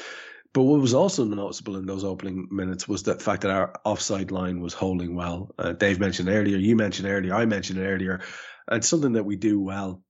[0.53, 4.33] But what was also noticeable in those opening minutes was the fact that our offside
[4.33, 5.55] line was holding well.
[5.57, 8.21] Uh, Dave mentioned earlier, you mentioned earlier, I mentioned earlier,
[8.67, 10.03] and something that we do well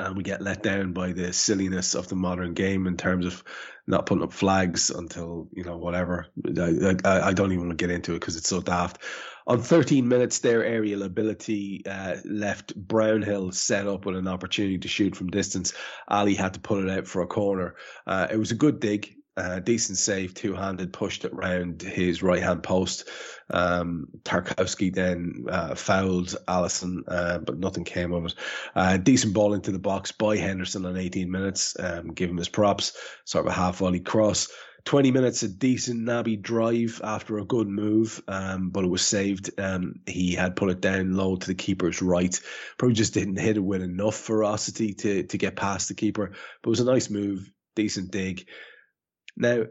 [0.00, 3.44] and we get let down by the silliness of the modern game in terms of
[3.86, 6.26] not putting up flags until you know whatever.
[6.58, 8.98] I, I, I don't even want to get into it because it's so daft.
[9.48, 14.88] On 13 minutes, their aerial ability uh, left Brownhill set up with an opportunity to
[14.88, 15.72] shoot from distance.
[16.08, 17.76] Ali had to put it out for a corner.
[18.08, 19.15] Uh, it was a good dig.
[19.36, 23.08] Uh, decent save, two handed, pushed it round his right hand post.
[23.50, 28.34] Um, Tarkowski then uh, fouled Alisson, uh, but nothing came of it.
[28.74, 32.48] Uh, decent ball into the box by Henderson on 18 minutes, um, give him his
[32.48, 34.48] props, sort of a half volley cross.
[34.86, 39.50] 20 minutes, a decent Naby drive after a good move, um, but it was saved.
[39.58, 42.40] Um, he had put it down low to the keeper's right.
[42.78, 46.30] Probably just didn't hit it with enough ferocity to, to get past the keeper,
[46.62, 48.46] but it was a nice move, decent dig.
[49.36, 49.64] Now,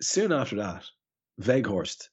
[0.00, 0.84] soon after that,
[1.40, 2.08] Weghorst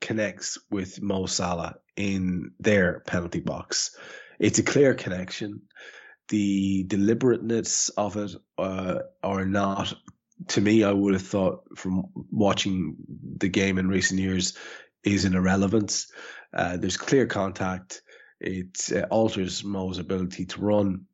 [0.00, 3.96] connects with Mo Salah in their penalty box.
[4.38, 5.62] It's a clear connection.
[6.28, 9.92] The deliberateness of it uh, or not,
[10.48, 12.96] to me, I would have thought from watching
[13.38, 14.56] the game in recent years,
[15.04, 16.10] is an irrelevance.
[16.52, 18.02] Uh, there's clear contact.
[18.40, 21.06] It uh, alters Mo's ability to run.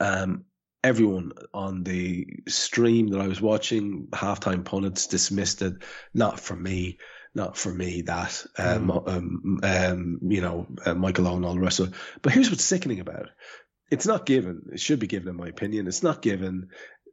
[0.00, 0.44] Um,
[0.86, 5.74] everyone on the stream that I was watching, halftime pundits dismissed it.
[6.14, 6.98] Not for me,
[7.34, 8.02] not for me.
[8.02, 9.08] That um, mm.
[9.08, 11.94] um, um, you know, uh, Michael Owen, all the rest of it.
[12.22, 13.30] But here's what's sickening about it:
[13.90, 14.70] it's not given.
[14.72, 15.88] It should be given, in my opinion.
[15.88, 16.68] It's not given.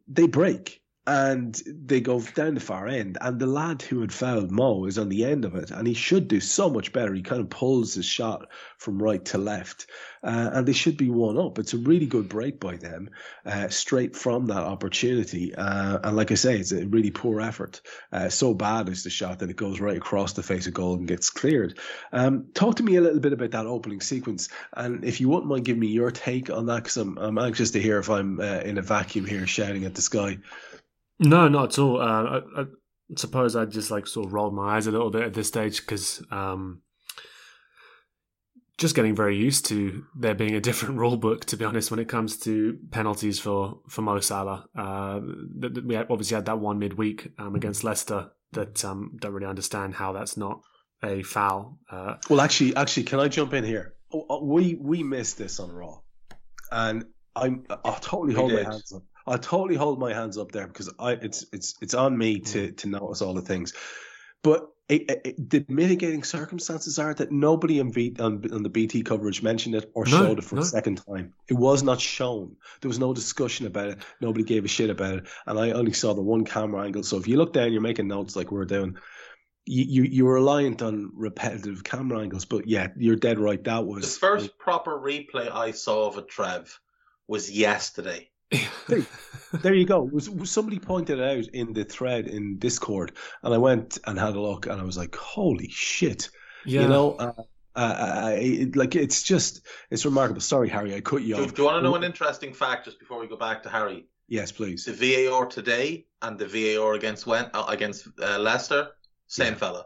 [0.07, 3.17] They break and they go down the far end.
[3.19, 5.93] And the lad who had fouled Mo is on the end of it, and he
[5.93, 7.13] should do so much better.
[7.13, 9.87] He kind of pulls his shot from right to left,
[10.23, 11.59] uh, and they should be one up.
[11.59, 13.09] It's a really good break by them,
[13.45, 15.53] uh, straight from that opportunity.
[15.53, 17.81] Uh, and like I say, it's a really poor effort.
[18.11, 20.95] Uh, so bad is the shot that it goes right across the face of goal
[20.95, 21.79] and gets cleared.
[22.11, 25.47] Um, talk to me a little bit about that opening sequence, and if you wouldn't
[25.49, 28.39] mind giving me your take on that, because I'm, I'm anxious to hear if I'm
[28.39, 30.37] uh, in a vacuum here shouting at the sky.
[31.19, 32.01] No, not at all.
[32.01, 32.65] Uh, I, I,
[33.15, 35.81] suppose I just like sort of rolled my eyes a little bit at this stage
[35.81, 36.81] because um,
[38.77, 41.45] just getting very used to there being a different rule book.
[41.45, 45.19] To be honest, when it comes to penalties for for Mo Salah, uh,
[45.85, 50.13] we obviously had that one midweek um, against Leicester that um, don't really understand how
[50.13, 50.61] that's not
[51.03, 51.79] a foul.
[51.89, 53.93] Uh, well, actually, actually, can I jump in here?
[54.13, 55.99] Oh, oh, we we missed this on Raw,
[56.71, 57.05] and
[57.35, 59.03] I'm I'll totally hold my hands up.
[59.25, 62.69] I totally hold my hands up there because I it's it's it's on me to
[62.69, 62.77] mm.
[62.77, 63.73] to notice all the things,
[64.41, 69.03] but it, it, the mitigating circumstances are that nobody on, v, on, on, the BT
[69.03, 70.61] coverage mentioned it or no, showed it for no.
[70.61, 71.33] a second time.
[71.47, 72.57] It was not shown.
[72.81, 73.99] There was no discussion about it.
[74.19, 77.03] Nobody gave a shit about it, and I only saw the one camera angle.
[77.03, 78.97] So if you look down, you're making notes like we're doing.
[79.65, 83.63] You, you you're reliant on repetitive camera angles, but yeah, you're dead right.
[83.63, 86.77] That was the first proper replay I saw of a Trev
[87.25, 88.29] was yesterday
[88.87, 89.05] there,
[89.61, 90.01] there, you go.
[90.01, 93.13] Was, was, somebody pointed it out in the thread in Discord,
[93.43, 96.29] and I went and had a look, and I was like, "Holy shit!"
[96.65, 96.81] Yeah.
[96.81, 97.33] You know, uh,
[97.75, 100.41] uh, uh it, like it's just it's remarkable.
[100.41, 101.53] Sorry, Hari, I cut you do, off.
[101.53, 104.05] Do you want to know an interesting fact just before we go back to Hari?
[104.27, 104.85] Yes, please.
[104.85, 108.89] The VAR today and the VAR against when uh, against uh, Leicester,
[109.27, 109.59] same yeah.
[109.59, 109.85] fella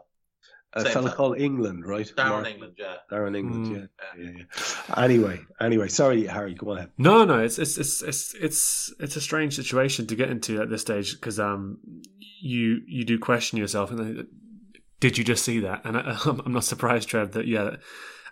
[0.74, 2.12] a Same fella called England, right?
[2.16, 2.96] Darren Mark, England, yeah.
[3.10, 3.88] Darren England, mm.
[4.16, 4.22] yeah.
[4.22, 5.02] Yeah, yeah.
[5.02, 6.90] Anyway, anyway, sorry, Hari, go ahead.
[6.98, 10.68] No, no, it's it's it's it's it's it's a strange situation to get into at
[10.68, 11.78] this stage because um
[12.40, 14.26] you you do question yourself and
[15.00, 15.82] did you just see that?
[15.84, 17.76] And I, am not surprised, Trev, that yeah,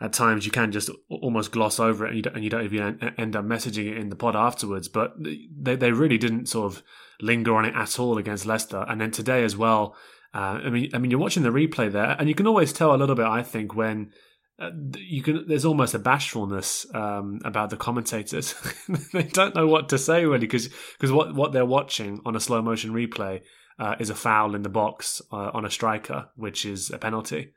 [0.00, 2.64] at times you can just almost gloss over it and you don't, and you don't
[2.64, 4.88] even end up messaging it in the pod afterwards.
[4.88, 6.82] But they they really didn't sort of
[7.20, 9.96] linger on it at all against Leicester, and then today as well
[10.34, 12.94] uh, I mean, I mean, you're watching the replay there, and you can always tell
[12.94, 13.26] a little bit.
[13.26, 14.10] I think when
[14.58, 18.54] uh, you can, there's almost a bashfulness um, about the commentators.
[19.12, 20.68] they don't know what to say really, because
[20.98, 23.42] because what what they're watching on a slow motion replay
[23.78, 27.52] uh, is a foul in the box uh, on a striker, which is a penalty.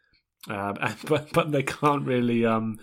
[0.49, 2.77] Uh, and, but but they can't really um,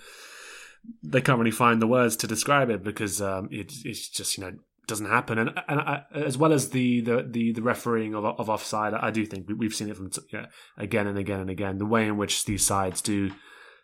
[1.03, 4.45] they can't really find the words to describe it because um, it, it's just you
[4.45, 4.53] know
[4.87, 5.39] doesn't happen.
[5.39, 9.11] And and I, as well as the the the, the refereeing of, of offside, I
[9.11, 11.78] do think we've seen it from yeah, again and again and again.
[11.78, 13.30] The way in which these sides do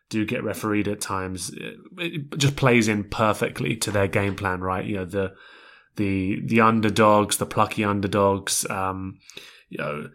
[0.08, 4.60] do get refereed at times, it, it just plays in perfectly to their game plan,
[4.60, 4.84] right?
[4.84, 5.32] You know the
[5.96, 8.68] the the underdogs, the plucky underdogs.
[8.70, 9.18] Um,
[9.68, 10.10] you know,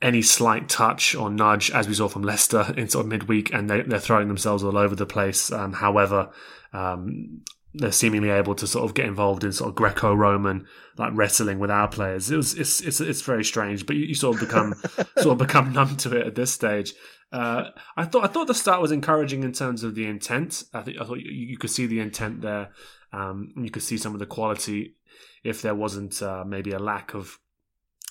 [0.00, 3.68] any slight touch or nudge, as we saw from Leicester in sort of midweek, and
[3.68, 5.52] they, are throwing themselves all over the place.
[5.52, 6.30] Um, however,
[6.72, 7.42] um,
[7.74, 10.66] they're seemingly able to sort of get involved in sort of Greco-Roman
[10.96, 12.30] like wrestling with our players.
[12.30, 14.74] It was it's it's, it's very strange, but you, you sort of become
[15.18, 16.94] sort of become numb to it at this stage.
[17.32, 20.64] Uh, I thought I thought the start was encouraging in terms of the intent.
[20.72, 22.70] I think I thought you, you could see the intent there.
[23.12, 24.94] Um, you could see some of the quality
[25.42, 27.38] if there wasn't uh, maybe a lack of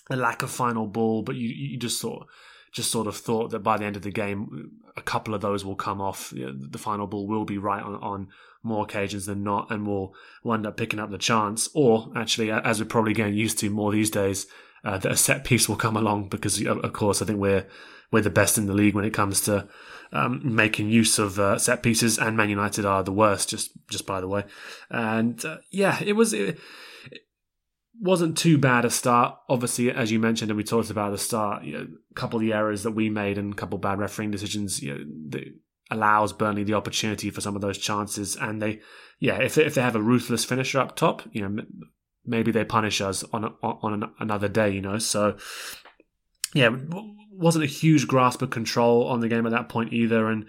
[0.09, 2.27] a lack of final ball, but you you just sort
[2.73, 5.63] just sort of thought that by the end of the game, a couple of those
[5.63, 6.33] will come off.
[6.35, 8.27] The final ball will be right on, on
[8.63, 11.69] more occasions than not, and we'll, we'll end up picking up the chance.
[11.73, 14.47] Or actually, as we're probably getting used to more these days,
[14.83, 17.67] uh, that a set piece will come along because, of course, I think we're
[18.11, 19.67] we're the best in the league when it comes to
[20.11, 23.49] um, making use of uh, set pieces, and Man United are the worst.
[23.49, 24.43] Just just by the way,
[24.89, 26.33] and uh, yeah, it was.
[26.33, 26.59] It,
[27.99, 29.37] wasn't too bad a start.
[29.47, 32.41] Obviously, as you mentioned, and we talked about the start, you know, a couple of
[32.41, 35.39] the errors that we made and a couple of bad refereeing decisions, you know,
[35.93, 38.35] allows Burnley the opportunity for some of those chances.
[38.35, 38.81] And they,
[39.19, 41.63] yeah, if they, if they have a ruthless finisher up top, you know,
[42.25, 44.69] maybe they punish us on a, on another day.
[44.71, 45.37] You know, so
[46.53, 46.75] yeah,
[47.31, 50.29] wasn't a huge grasp of control on the game at that point either.
[50.29, 50.45] And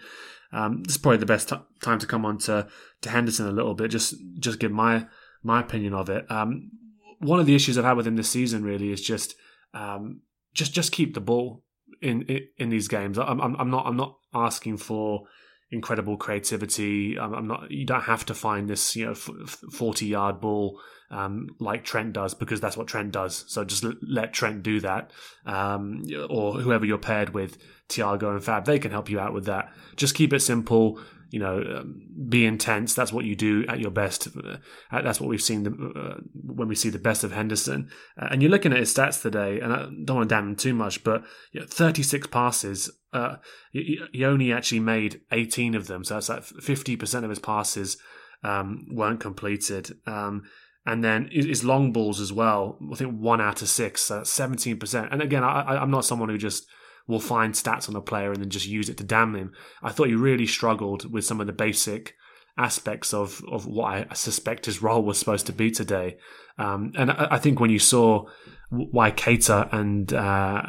[0.52, 2.68] um, this is probably the best t- time to come on to
[3.02, 3.90] to Henderson a little bit.
[3.90, 5.06] Just just give my
[5.42, 6.30] my opinion of it.
[6.30, 6.70] Um,
[7.18, 9.34] one of the issues I've had with him this season really is just
[9.72, 10.20] um,
[10.52, 11.64] just just keep the ball
[12.00, 13.18] in in, in these games.
[13.18, 15.24] I'm, I'm, I'm not I'm not asking for
[15.70, 17.18] incredible creativity.
[17.18, 17.70] I'm, not.
[17.70, 20.80] You don't have to find this you know forty yard ball
[21.10, 23.44] um, like Trent does because that's what Trent does.
[23.48, 25.10] So just l- let Trent do that,
[25.46, 27.58] um, or whoever you're paired with,
[27.88, 29.72] Thiago and Fab, they can help you out with that.
[29.96, 31.00] Just keep it simple
[31.34, 32.94] you know, um, be intense.
[32.94, 34.28] That's what you do at your best.
[34.28, 34.58] Uh,
[35.02, 37.90] that's what we've seen the, uh, when we see the best of Henderson.
[38.16, 40.54] Uh, and you're looking at his stats today, and I don't want to damn him
[40.54, 42.88] too much, but you know, 36 passes.
[43.12, 43.38] Uh,
[43.72, 47.96] he, only actually made 18 of them, so that's like 50% of his passes
[48.44, 49.90] um, weren't completed.
[50.06, 50.44] Um,
[50.86, 52.78] and then his long balls as well.
[52.92, 55.08] I think one out of six, so 17%.
[55.10, 56.64] And again, I, I'm not someone who just
[57.06, 59.52] will find stats on a player and then just use it to damn him.
[59.82, 62.14] I thought he really struggled with some of the basic
[62.56, 66.18] aspects of, of what I suspect his role was supposed to be today.
[66.58, 68.26] Um, and I, I, think when you saw
[68.70, 70.62] why Keita and uh,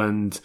[0.00, 0.40] and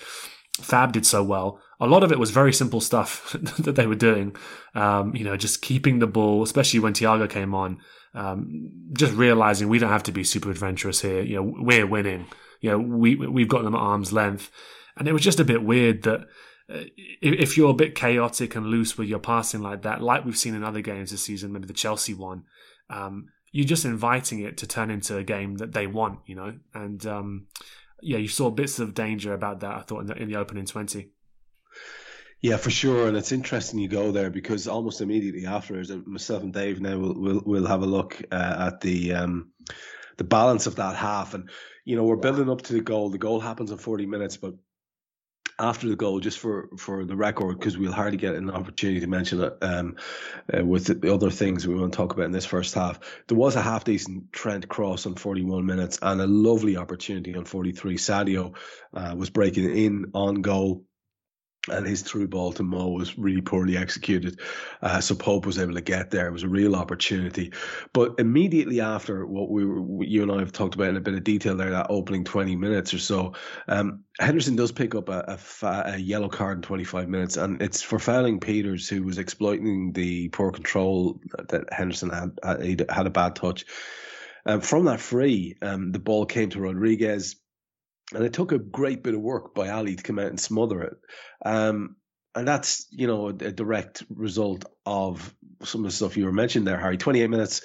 [0.62, 3.96] Fab did so well, a lot of it was very simple stuff that they were
[3.96, 4.36] doing.
[4.74, 7.80] Um, you know, just keeping the ball, especially when Thiago came on.
[8.16, 11.22] Um, just realizing we don't have to be super adventurous here.
[11.22, 12.28] You know, we're winning
[12.66, 14.50] you know, we we've got them at arm's length,
[14.98, 16.22] and it was just a bit weird that
[16.68, 20.36] uh, if you're a bit chaotic and loose with your passing like that, like we've
[20.36, 22.46] seen in other games this season, maybe the Chelsea one,
[22.90, 26.58] um, you're just inviting it to turn into a game that they want, you know.
[26.74, 27.46] And um,
[28.02, 29.76] yeah, you saw bits of danger about that.
[29.76, 31.12] I thought in the, in the opening twenty.
[32.42, 36.52] Yeah, for sure, and it's interesting you go there because almost immediately afterwards, myself and
[36.52, 39.52] Dave now will will will have a look uh, at the um,
[40.18, 41.48] the balance of that half and
[41.86, 43.10] you know, we're building up to the goal.
[43.10, 44.56] The goal happens in 40 minutes, but
[45.58, 49.08] after the goal, just for, for the record, because we'll hardly get an opportunity to
[49.08, 49.96] mention it um,
[50.54, 53.00] uh, with the other things we want to talk about in this first half.
[53.28, 57.46] There was a half decent Trent cross on 41 minutes and a lovely opportunity on
[57.46, 57.96] 43.
[57.98, 58.56] Sadio
[58.94, 60.84] uh, was breaking in on goal
[61.70, 64.40] and his through ball to Mo was really poorly executed.
[64.82, 66.28] Uh, so Pope was able to get there.
[66.28, 67.52] It was a real opportunity.
[67.94, 71.16] But immediately after what we were, you and I have talked about in a bit
[71.16, 73.34] of detail there, that opening 20 minutes or so,
[73.68, 77.82] um, Henderson does pick up a, a, a, yellow card in 25 minutes, and it's
[77.82, 83.10] for fouling Pieters, who was exploiting the poor control that Henderson had, had, had a
[83.10, 83.66] bad touch.
[84.46, 87.36] Um, from that free, um, the ball came to Rodriguez
[88.14, 90.82] and it took a great bit of work by Ali to come out and smother
[90.82, 90.98] it.
[91.46, 91.96] Um,
[92.36, 95.34] and that's, you know, a, a, direct result of
[95.64, 96.98] some of the stuff you were mentioning there, Hari.
[96.98, 97.62] 28 minutes,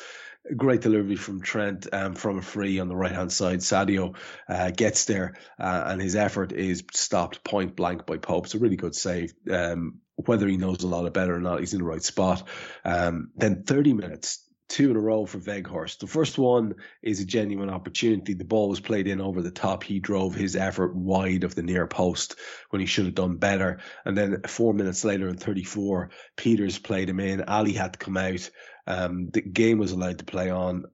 [0.56, 3.58] great delivery from Trent um, from a free on the right hand side.
[3.60, 4.16] Sadio
[4.48, 8.46] uh, gets there, uh, and his effort is stopped point blank by Pope.
[8.46, 9.34] It's a really good save.
[9.50, 12.46] Um, whether he knows a lot of better or not, he's in the right spot.
[12.84, 15.98] Um, then 30 minutes, two in a row for Weghorst.
[15.98, 18.34] The first one is a genuine opportunity.
[18.34, 19.82] The ball was played in over the top.
[19.82, 22.36] He drove his effort wide of the near post
[22.70, 23.80] when he should have done better.
[24.04, 27.42] And then four minutes later in 34, Pieters played him in.
[27.42, 28.48] Ali had to come out.
[28.86, 30.84] Um, the game was allowed to play on.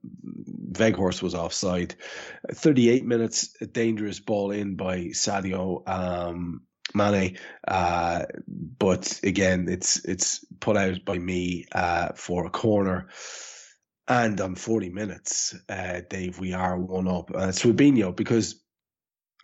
[0.73, 1.95] Weghorst was offside.
[2.51, 6.63] 38 minutes, a dangerous ball in by Sadio um,
[6.95, 13.09] Mane, uh, but again, it's it's put out by Mee uh, for a corner.
[14.09, 17.33] And on 40 minutes, uh, Dave, we are one up.
[17.35, 18.63] Uh, it's Fabinho because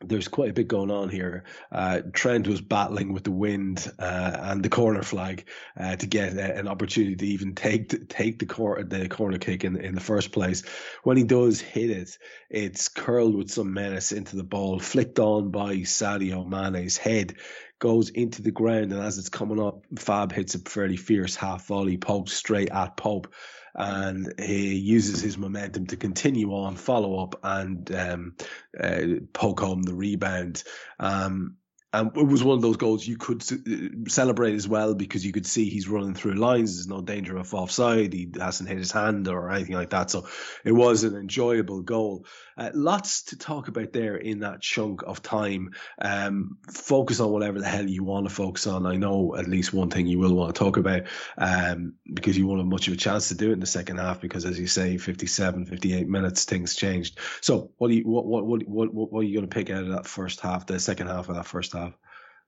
[0.05, 1.45] there's quite a bit going on here.
[1.71, 5.49] Uh, Trent was battling with the wind uh, and the corner flag
[5.79, 9.39] uh, to get a, an opportunity to even take the, take the, cor- the corner
[9.39, 10.63] kick in, in the first place.
[11.03, 12.19] When he does hit it,
[12.51, 17.37] it's curled with some menace into the ball, flicked on by Sadio Mane's head,
[17.79, 21.67] goes into the ground, and as it's coming up, Fab hits a fairly fierce half
[21.67, 23.33] volley, Pope straight at Pope
[23.75, 28.37] and he uses his momentum to continue on, follow up, and um,
[28.79, 29.03] uh,
[29.33, 30.63] poke home the rebound.
[30.99, 31.57] Um,
[31.95, 35.33] and it was one of those goals you could uh, celebrate as well because you
[35.33, 36.75] could see he's running through lines.
[36.75, 38.15] There's no danger of offside.
[38.15, 40.11] He hasn't hit his hand or anything like that.
[40.11, 40.27] So
[40.65, 42.25] it was an enjoyable goal.
[42.57, 45.73] Uh, lots to talk about there in that chunk of time.
[46.01, 48.87] Um, focus on whatever the hell you want to focus on.
[48.87, 51.03] I know at least one thing you will want to talk about
[51.37, 53.99] um, because you won't have much of a chance to do it in the second
[53.99, 57.19] half because, as you say, 57, 58 minutes, things changed.
[57.41, 59.91] So what you what what what what, what are you going to pick out of
[59.91, 61.82] that first half, the second half of that first half?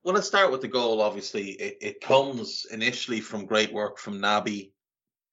[0.05, 1.01] Well, let's start with the goal.
[1.01, 4.71] Obviously, it, it comes initially from great work from Naby,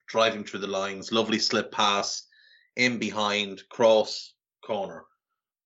[0.09, 2.27] driving through the lines, lovely slip pass
[2.77, 4.33] in behind, cross,
[4.65, 5.05] corner.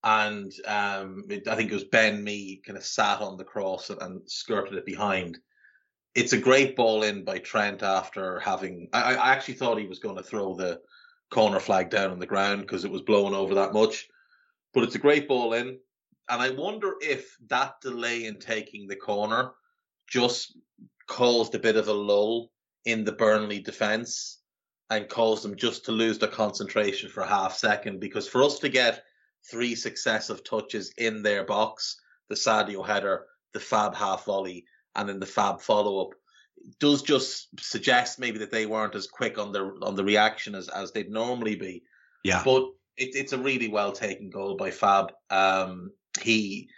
[0.03, 3.91] And um, it, I think it was Ben Mee kind of sat on the cross
[3.91, 5.39] and, and, skirted it behind.
[6.15, 8.89] It's a great ball in by Trent after having.
[8.93, 10.81] I, I actually thought he was going to throw the
[11.31, 14.09] corner flag down on the ground because it was blowing over that much.
[14.75, 15.79] But it's a great ball in
[16.29, 19.53] and I wonder if that delay in taking the corner
[20.09, 20.57] just
[21.07, 22.51] caused a bit of a lull
[22.85, 24.41] in the Burnley defence
[24.91, 28.01] and caused them just to lose their concentration for a half second.
[28.01, 29.03] Because for us to get
[29.51, 34.65] three successive touches in their box, the Sadio header, the Fab half volley,
[34.95, 36.15] and then the Fab follow up,
[36.81, 40.69] does just suggest maybe that they weren't as quick on the on the reaction as
[40.69, 41.83] as they'd normally be.
[42.25, 42.43] Yeah.
[42.45, 42.65] But
[42.97, 45.13] it, it's a really well taken goal by Fab.
[45.31, 46.69] Um, he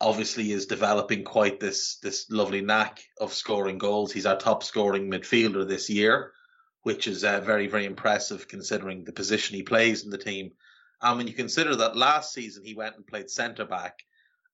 [0.00, 4.12] obviously is developing quite this this lovely knack of scoring goals.
[4.12, 6.32] He's our top scoring midfielder this year,
[6.82, 10.52] which is uh, very very impressive considering the position he plays in the team.
[11.02, 14.02] And when you consider that last season he went and played centre back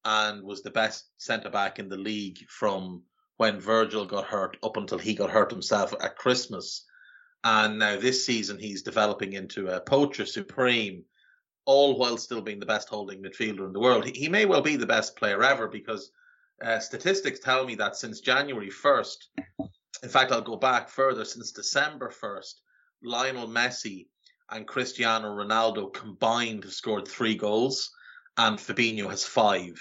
[0.04, 3.02] and was the best centre back in the league from
[3.36, 6.84] when Virgil got hurt up until he got hurt himself at Christmas.
[7.42, 11.04] And now this season he's developing into a poacher supreme
[11.64, 14.04] all while still being the best holding midfielder in the world.
[14.04, 16.10] He, he may well be the best player ever because
[16.62, 19.16] uh, statistics tell me that since January 1st,
[20.02, 22.54] in fact, I'll go back further, since December 1st,
[23.02, 24.06] Lionel Messi
[24.50, 27.90] and Cristiano Ronaldo combined have scored three goals,
[28.36, 29.78] and Fabinho has five.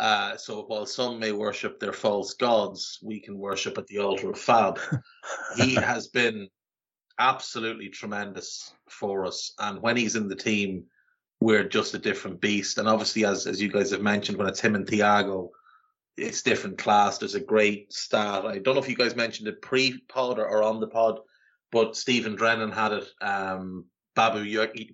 [0.00, 4.30] Uh, so while some may worship their false gods, we can worship at the altar
[4.30, 4.78] of Fab.
[5.56, 6.48] he has been
[7.18, 10.84] absolutely tremendous for us, and when he's in the team,
[11.40, 12.78] we're just a different beast.
[12.78, 15.50] And obviously, as as you guys have mentioned, when it's him and Thiago,
[16.16, 17.18] it's different class.
[17.18, 18.44] There's a great stat.
[18.44, 21.20] I don't know if you guys mentioned it pre-pod or, or on the pod,
[21.70, 23.08] but Stephen Drennan had it.
[23.20, 23.84] Um,
[24.14, 24.44] Babu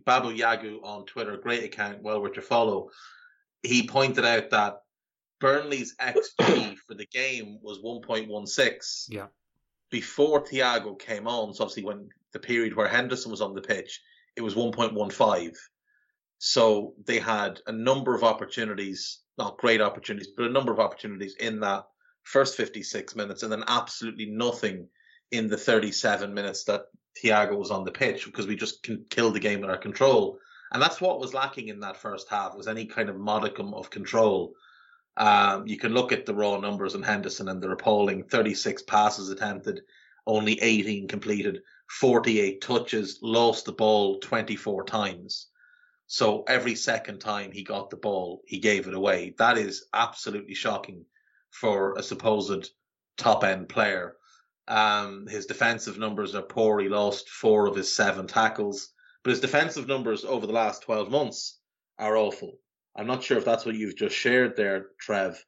[0.04, 2.90] Babu Yagu on Twitter, great account, well worth your follow.
[3.62, 4.82] He pointed out that
[5.40, 9.06] Burnley's XG for the game was 1.16.
[9.08, 9.26] Yeah.
[9.90, 14.02] Before Thiago came on, so obviously when the period where Henderson was on the pitch,
[14.36, 15.56] it was 1.15.
[16.46, 21.36] So they had a number of opportunities, not great opportunities, but a number of opportunities
[21.36, 21.86] in that
[22.22, 24.86] first 56 minutes, and then absolutely nothing
[25.30, 29.30] in the 37 minutes that Thiago was on the pitch because we just can kill
[29.30, 30.38] the game in our control.
[30.70, 33.88] And that's what was lacking in that first half was any kind of modicum of
[33.88, 34.52] control.
[35.16, 39.30] Um, you can look at the raw numbers in Henderson and they're appalling 36 passes
[39.30, 39.80] attempted,
[40.26, 45.46] only 18 completed, 48 touches, lost the ball 24 times.
[46.14, 49.34] So every second time he got the ball, he gave it away.
[49.38, 51.04] That is absolutely shocking
[51.50, 52.70] for a supposed
[53.16, 54.14] top end player.
[54.68, 56.78] Um, his defensive numbers are poor.
[56.78, 58.92] He lost four of his seven tackles,
[59.24, 61.58] but his defensive numbers over the last 12 months
[61.98, 62.60] are awful.
[62.94, 65.44] I'm not sure if that's what you've just shared there, Trev.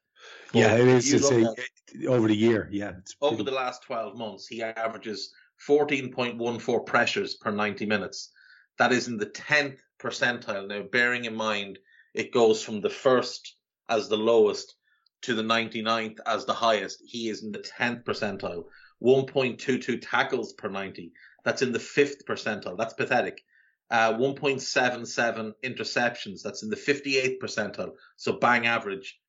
[0.51, 1.13] Yeah, it is.
[1.13, 2.67] It's a, over the year.
[2.73, 2.91] Yeah.
[3.21, 5.31] over the last 12 months, he averages
[5.65, 8.33] 14.14 pressures per 90 minutes.
[8.79, 10.67] That is in the 10th percentile.
[10.67, 11.79] Now, bearing in mind,
[12.13, 13.55] it goes from the first
[13.89, 14.75] as the lowest
[15.23, 17.01] to the 99th as the highest.
[17.05, 18.65] He is in the 10th percentile.
[19.03, 21.11] 1.22 tackles per 90.
[21.43, 22.77] That's in the fifth percentile.
[22.77, 23.41] That's pathetic.
[23.89, 26.41] Uh, 1.77 interceptions.
[26.41, 27.91] That's in the 58th percentile.
[28.15, 29.19] So bang average.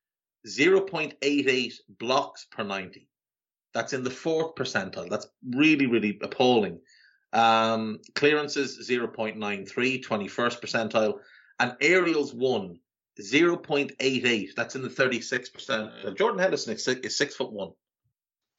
[0.47, 3.07] 0.88 blocks per 90.
[3.73, 5.09] That's in the fourth percentile.
[5.09, 6.79] That's really, really appalling.
[7.31, 11.19] Um, clearances 0.93, 21st percentile.
[11.59, 12.79] And aerials 1,
[13.19, 14.55] 0.88.
[14.55, 16.17] That's in the 36th percentile.
[16.17, 17.71] Jordan Henderson is six, is six foot one.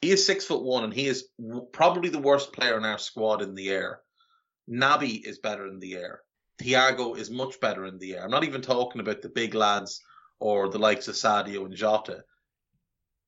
[0.01, 1.29] He is six foot one, and he is
[1.73, 4.01] probably the worst player in our squad in the air.
[4.71, 6.23] Naby is better in the air.
[6.63, 8.25] Thiago is much better in the air.
[8.25, 10.01] I'm not even talking about the big lads
[10.39, 12.25] or the likes of Sadio and Jota.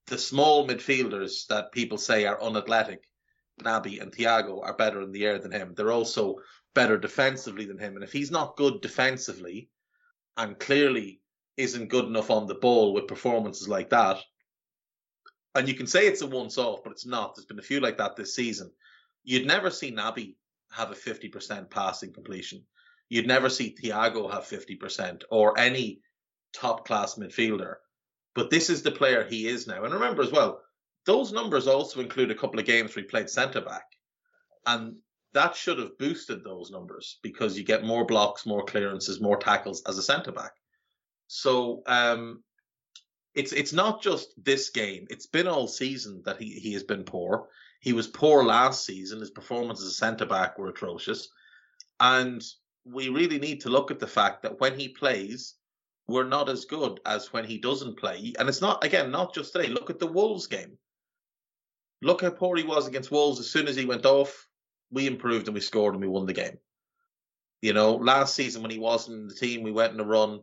[0.07, 3.05] The small midfielders that people say are unathletic,
[3.63, 5.75] Naby and Thiago, are better in the air than him.
[5.75, 6.37] They're also
[6.75, 7.95] better defensively than him.
[7.95, 9.69] And if he's not good defensively
[10.37, 11.21] and clearly
[11.57, 14.19] isn't good enough on the ball with performances like that,
[15.55, 17.35] and you can say it's a once off, but it's not.
[17.35, 18.71] There's been a few like that this season.
[19.25, 20.35] You'd never see Naby
[20.73, 22.65] have a 50% passing completion.
[23.09, 26.01] You'd never see Thiago have 50% or any
[26.55, 27.75] top class midfielder.
[28.35, 29.85] But this is the player he is now.
[29.85, 30.63] And remember as well,
[31.07, 33.85] those numbers also include a couple of games he played centre back.
[34.67, 34.97] And
[35.35, 39.83] that should have boosted those numbers because you get more blocks, more clearances, more tackles
[39.87, 40.53] as a centre back.
[41.27, 42.43] So um,
[43.35, 45.07] it's it's not just this game.
[45.11, 47.49] It's been all season that he, he has been poor.
[47.81, 49.21] He was poor last season.
[49.21, 51.29] His performance as a centre back were atrocious.
[51.99, 52.43] And
[52.85, 55.55] we really need to look at the fact that when he plays,
[56.07, 58.35] we're not as good as when he doesn't play.
[58.39, 59.69] And it's not again, not just today.
[59.69, 60.77] Look at the Wolves game.
[62.03, 64.49] Look how poor he was against Wolves as soon as he went off.
[64.91, 66.59] We improved and we scored and we won the game.
[67.63, 70.41] You know, last season when he wasn't in the team, we went on a run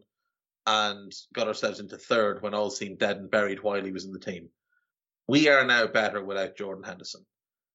[0.66, 4.14] and got ourselves into third when all seemed dead and buried while he was in
[4.14, 4.50] the team.
[5.28, 7.26] We are now better without Jordan Henderson.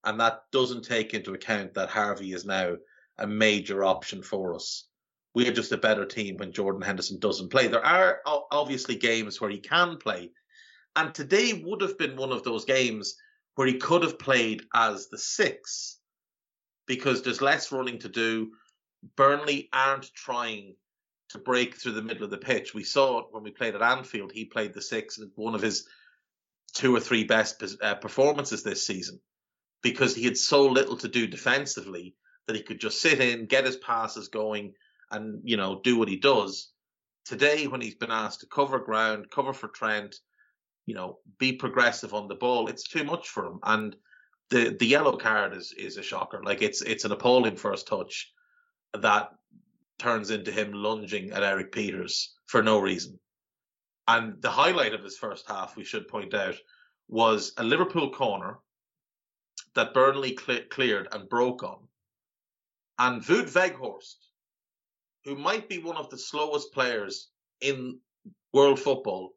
[0.03, 2.77] And that doesn't take into account that Harvey is now
[3.19, 4.89] a major option for us.
[5.35, 7.67] We are just a better team when Jordan Henderson doesn't play.
[7.67, 8.21] There are
[8.51, 10.31] obviously games where he can play.
[10.97, 13.17] And today would have been one of those games
[13.55, 15.99] where he could have played as the six
[16.87, 18.53] because there's less running to do.
[19.17, 20.75] Burnley aren't trying
[21.31, 22.75] to break through the middle of the pitch.
[22.75, 24.33] We saw it when we played at Anfield.
[24.33, 25.87] He played the six, and one of his
[26.75, 29.21] two or three best uh, performances this season,
[29.83, 32.15] because he had so little to do defensively
[32.47, 34.75] that he could just sit in, get his passes going,
[35.11, 36.71] and you know do what he does.
[37.25, 40.17] Today, when he's been asked to cover ground, cover for Trent,
[40.87, 43.59] you know, be progressive on the ball, it's too much for him.
[43.63, 43.97] And
[44.51, 46.43] the the yellow card is is a shocker.
[46.43, 48.31] Like it's it's an appalling first touch
[48.93, 49.31] that
[49.99, 53.19] turns into him lunging at Erik Pieters for no reason.
[54.07, 56.57] And the highlight of his first half, we should point out,
[57.09, 58.59] was a Liverpool corner
[59.75, 61.79] that Burnley cl- cleared and broke on.
[62.99, 64.17] And Wout Weghorst,
[65.25, 67.31] who might be one of the slowest players
[67.61, 67.99] in
[68.53, 69.33] world football,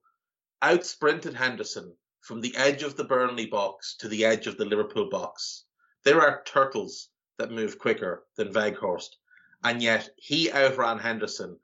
[0.61, 5.09] outsprinted Henderson from the edge of the Burnley box to the edge of the Liverpool
[5.09, 5.65] box.
[6.03, 9.15] There are turtles that move quicker than Weghorst
[9.63, 11.57] and yet he outran Henderson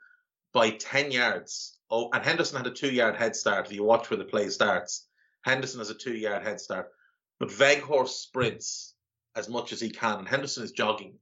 [0.52, 1.78] by 10 yards.
[1.90, 3.68] Oh, and Henderson had a two yard head start.
[3.68, 5.08] If you watch where the play starts,
[5.44, 6.90] Henderson has a two yard head start.
[7.40, 8.96] But Weghorst sprints
[9.36, 11.16] as much as he can, and Henderson is jogging.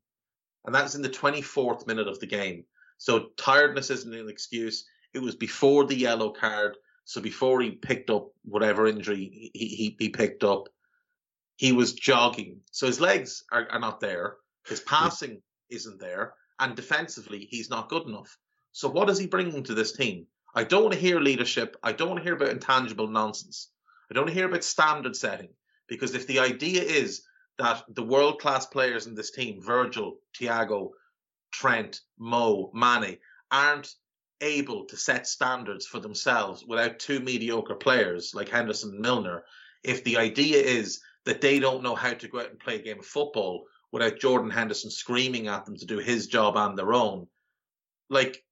[0.66, 2.66] And that's in the 24th minute of the game.
[2.98, 4.86] So tiredness isn't an excuse.
[5.14, 6.78] It was before the yellow card.
[7.06, 10.70] So before he picked up whatever injury he, he, he picked up,
[11.58, 12.62] he was jogging.
[12.72, 14.38] So his legs are, are not there.
[14.68, 18.38] His passing isn't there and defensively he's not good enough.
[18.72, 20.28] So what is he bringing to this team?
[20.56, 21.78] I don't want to hear leadership.
[21.84, 23.70] I don't want to hear about intangible nonsense.
[24.10, 25.50] I don't want to hear about standard setting
[25.88, 27.24] because if the idea is
[27.58, 30.92] that the world class players in this team, Virgil, Thiago,
[31.52, 33.18] Trent, Mo, Mane,
[33.52, 33.94] aren't
[34.42, 39.44] able to set standards for themselves without two mediocre players like Henderson and Milner,
[39.84, 42.82] if the idea is that they don't know how to go out and play a
[42.82, 46.94] game of football, without Jordan Henderson screaming at them to do his job and their
[46.94, 47.28] own.
[48.10, 48.44] Like,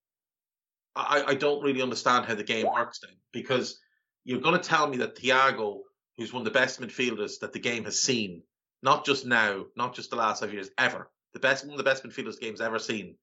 [0.96, 3.80] I, I don't really understand how the game works then because
[4.26, 5.80] you're going to tell me that Thiago,
[6.18, 8.44] who's one of the best midfielders that the game has seen,
[8.84, 11.84] not just now, not just the last five years, ever, the best one of the
[11.84, 13.16] best midfielders the game's ever seen.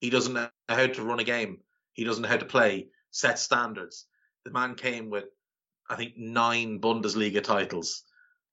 [0.00, 1.58] He doesn't know how to run a game.
[1.92, 4.06] He doesn't know how to play, set standards.
[4.44, 5.24] The man came with,
[5.88, 8.02] I think, nine Bundesliga titles,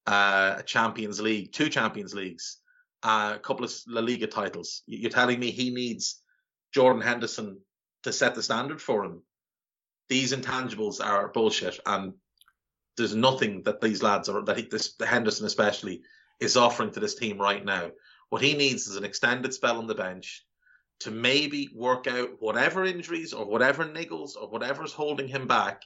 [0.08, 2.58] uh, a Champions League, two Champions Leagues,
[3.04, 4.84] a couple of La Liga titles.
[4.86, 6.22] You're telling me he needs
[6.74, 7.60] Jordan Henderson
[8.04, 9.22] to set the standard for him.
[10.10, 12.14] These intangibles are bullshit, and
[12.98, 16.02] there's nothing that these lads are that he, this Henderson especially
[16.40, 17.92] is offering to this team right now.
[18.30, 20.46] What he needs is an extended spell on the bench
[21.00, 25.84] to maybe work out whatever injuries or whatever niggles or whatever's holding him back.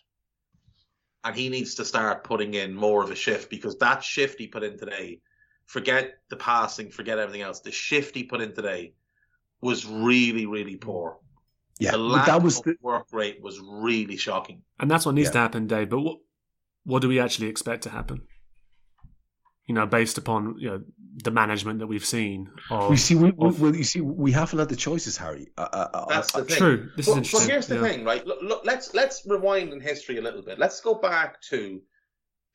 [1.24, 4.48] And he needs to start putting in more of a shift because that shift he
[4.48, 5.22] put in today,
[5.66, 7.62] forget the passing, forget everything else.
[7.62, 8.94] The shift he put in today
[9.62, 11.20] was really, really poor.
[11.80, 14.62] Yeah, the lack that was of the, work rate was really shocking.
[14.80, 15.34] And that's what needs Yeah.
[15.34, 15.90] to happen, Dave.
[15.90, 16.18] But what
[16.86, 18.28] what do we actually expect to happen?
[19.68, 20.82] You know, based upon you know
[21.24, 22.50] the management that we've seen.
[22.70, 23.16] Of, we see.
[23.16, 25.48] We, we, of- well, you see, we haven't had the choices, Hari.
[25.58, 26.58] Uh, uh, uh, That's the uh, thing.
[26.58, 26.90] True.
[26.98, 27.50] This But, is but interesting.
[27.50, 27.82] here's the yeah.
[27.84, 28.26] thing, right?
[28.28, 30.60] Look, look, let's let's rewind in history a little bit.
[30.60, 31.82] Let's go back to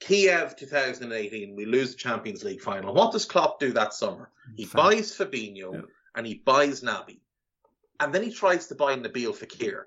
[0.00, 1.56] Kiev 2018.
[1.56, 2.92] We lose the Champions League final.
[2.94, 4.30] What does Klopp do that summer?
[4.56, 4.82] He Fine.
[4.96, 5.80] buys Fabinho Yeah.
[6.14, 7.20] and he buys Naby,
[8.00, 9.82] and then he tries to buy Nabil Fekir.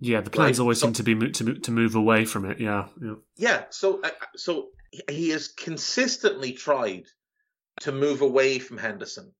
[0.00, 2.24] Yeah, the plans Right, always so- seem to be mo- to mo- to move away
[2.24, 2.60] from it.
[2.60, 3.14] Yeah, yeah.
[3.36, 4.68] Yeah, so uh, so
[5.08, 7.06] he- has consistently tried
[7.80, 9.34] to move away from Henderson.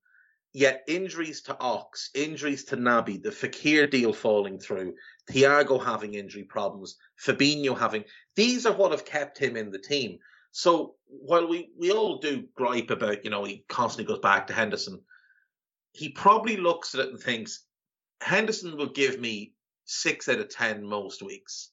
[0.55, 4.95] Yet injuries to Ox, injuries to Naby, the Fekir deal falling through,
[5.31, 8.03] Thiago having injury problems, Fabinho having
[8.35, 10.19] these are what have kept him in the team.
[10.51, 14.53] So while we, we all do gripe about, you know, he constantly goes back to
[14.53, 15.01] Henderson,
[15.93, 17.65] he probably looks at it and thinks,
[18.21, 19.53] Henderson will give me
[19.85, 21.71] six out of ten most weeks.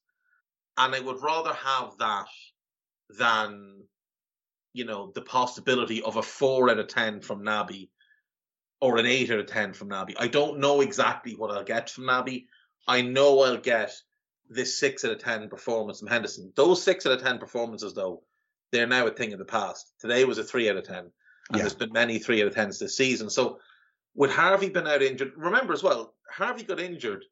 [0.79, 2.27] And I would rather have that
[3.19, 3.83] than,
[4.73, 7.89] you know, the possibility of a four out of ten from Naby
[8.81, 10.15] or an eight out of ten from Naby.
[10.19, 12.47] I don't know exactly what I'll get from Naby.
[12.87, 13.93] I know I'll get
[14.49, 16.53] this six out of ten performance from Henderson.
[16.57, 18.23] Those six out of ten performances, though,
[18.73, 19.93] they're now a thing of the past.
[20.01, 21.13] Today was a three out of ten, and
[21.53, 21.59] Yeah.
[21.59, 23.31] there's been many three out of tens this season.
[23.31, 23.61] So,
[24.15, 27.25] with Harvey been out injured, remember as well, Harvey got injured.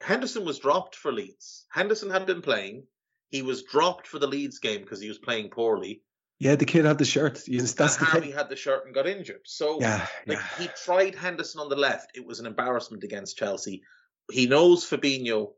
[0.00, 1.66] Henderson was dropped for Leeds.
[1.70, 2.86] Henderson had been playing.
[3.30, 6.02] He was dropped for the Leeds game because he was playing poorly.
[6.38, 7.46] yeah, the kid had the shirt.
[7.46, 9.42] Yes, that's and the Harvey had the shirt and got injured.
[9.44, 10.46] So Yeah, like yeah.
[10.58, 12.16] he tried Henderson on the left.
[12.16, 13.82] It was an embarrassment against Chelsea.
[14.30, 15.52] He knows Fabinho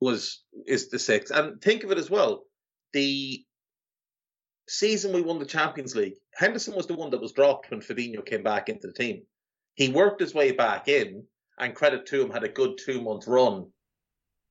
[0.00, 1.34] was is the sixth.
[1.34, 2.44] And think of it as well.
[2.92, 3.44] The
[4.68, 8.24] season we won the Champions League, Henderson was the one that was dropped when Fabinho
[8.24, 9.22] came back into the team.
[9.74, 11.24] He worked his way back in,
[11.58, 13.70] and credit to him, had a good two month run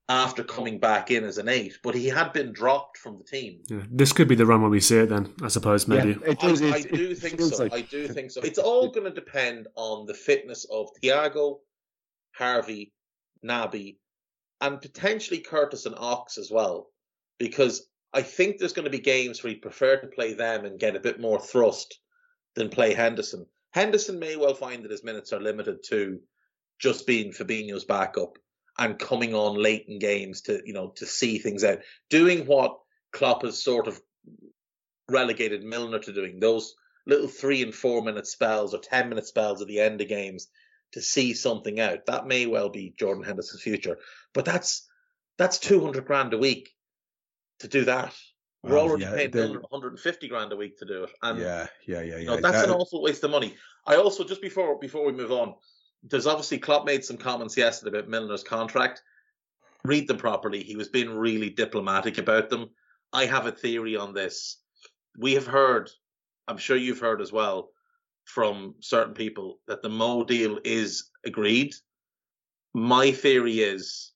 [0.07, 3.61] after coming back in as an eight, but he had been dropped from the team.
[3.67, 3.81] yeah.
[3.89, 5.09] This could be the run when we see it.
[5.09, 6.09] Then I suppose maybe.
[6.11, 6.61] Yeah, it does.
[6.61, 7.63] I, it, I it do think feels so.
[7.63, 8.41] like- I do think so.
[8.41, 11.59] It's all going to depend on the fitness of Thiago,
[12.35, 12.93] Harvey,
[13.43, 13.97] Naby,
[14.61, 16.91] and potentially Curtis and Ox as well,
[17.39, 20.79] because I think there's going to be games where he'd prefer to play them and
[20.79, 21.99] get a bit more thrust
[22.55, 23.45] than play Henderson.
[23.71, 26.19] Henderson may well find that his minutes are limited to
[26.79, 28.37] just being Fabinho's backup
[28.77, 32.77] and coming on late in games to you know to see things out, doing what
[33.11, 34.01] Klopp has sort of
[35.09, 36.75] relegated Milner to doing those
[37.07, 40.47] little three and four minute spells or ten minute spells at the end of games
[40.93, 42.05] to see something out.
[42.07, 43.97] That may well be Jordan Henderson's future,
[44.33, 44.87] but that's
[45.37, 46.71] that's two hundred grand a week
[47.59, 48.13] to do that.
[48.63, 51.11] We're already yeah, paying then- one hundred and fifty grand a week to do it,
[51.21, 52.41] and yeah, yeah, yeah, you know, yeah.
[52.41, 53.55] that's That- an awful waste of money.
[53.85, 55.53] I also just before before we move on,
[56.09, 59.01] there's obviously Klopp made some comments yesterday about Milner's contract.
[59.83, 60.63] Read them properly.
[60.63, 62.69] He was being really diplomatic about them.
[63.11, 64.57] I have a theory on this.
[65.17, 65.89] We have heard,
[66.47, 67.69] I'm sure you've heard as well,
[68.25, 71.73] from certain people that the Mo deal is agreed.
[72.73, 74.11] My theory is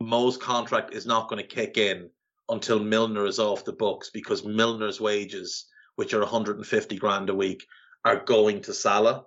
[0.00, 2.10] Mo's contract is not going to kick in
[2.48, 5.66] until Milner is off the books because Milner's wages,
[5.96, 7.66] which are 150 grand a week,
[8.04, 9.24] are going to Salah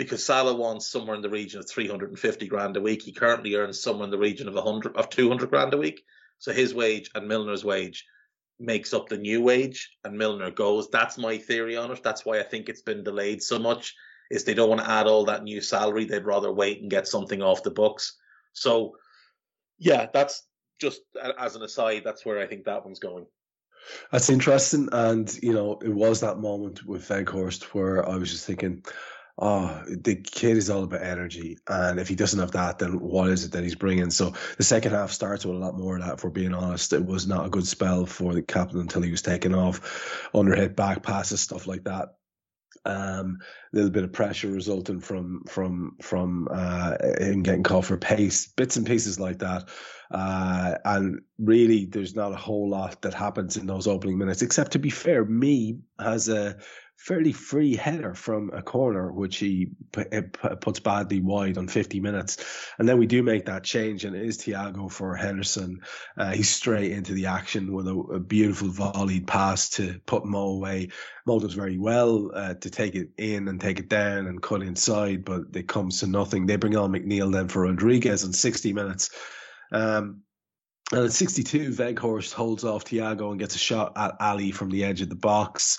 [0.00, 3.02] because Salah wants somewhere in the region of 350 grand a week.
[3.02, 6.06] He currently earns somewhere in the region of 100 of 200 grand a week.
[6.38, 8.06] So his wage and Milner's wage
[8.58, 10.88] makes up the new wage and Milner goes.
[10.88, 12.02] That's my theory on it.
[12.02, 13.94] That's why I think it's been delayed so much
[14.30, 16.06] is they don't want to add all that new salary.
[16.06, 18.16] They'd rather wait and get something off the books.
[18.54, 18.96] So
[19.78, 20.42] yeah, that's
[20.80, 21.02] just
[21.38, 23.26] as an aside, that's where I think that one's going.
[24.10, 28.46] That's interesting, and you know, it was that moment with Weghorst where I was just
[28.46, 28.82] thinking,
[29.40, 33.30] oh, the kid is all about energy, and if he doesn't have that, then what
[33.30, 34.10] is it that he's bringing?
[34.10, 36.14] So the second half starts with a lot more of that.
[36.14, 39.10] If we're being honest, it was not a good spell for the captain until he
[39.10, 42.14] was taken off, underhit back passes, stuff like that.
[42.84, 43.38] Um,
[43.72, 48.46] a little bit of pressure resulting from from from uh, him getting called for pace,
[48.46, 49.68] bits and pieces like that.
[50.10, 54.72] Uh, and really, there's not a whole lot that happens in those opening minutes, except
[54.72, 56.56] to be fair, me as a
[57.00, 59.70] fairly free header from a corner, which he
[60.60, 62.36] puts badly wide on 50 minutes.
[62.78, 65.80] And then we do make that change, and it is Thiago for Henderson.
[66.18, 70.50] Uh, he's straight into the action with a, a, beautiful volleyed pass to put Mo
[70.50, 70.90] away.
[71.26, 74.62] Mo does very well uh, to take it in and take it down and cut
[74.62, 76.44] inside, but it comes to nothing.
[76.44, 79.08] They bring on McNeil then for Rodriguez in 60 minutes.
[79.72, 80.20] Um,
[80.92, 84.84] and at 62, Weghorst holds off Thiago and gets a shot at Ali from the
[84.84, 85.78] edge of the box.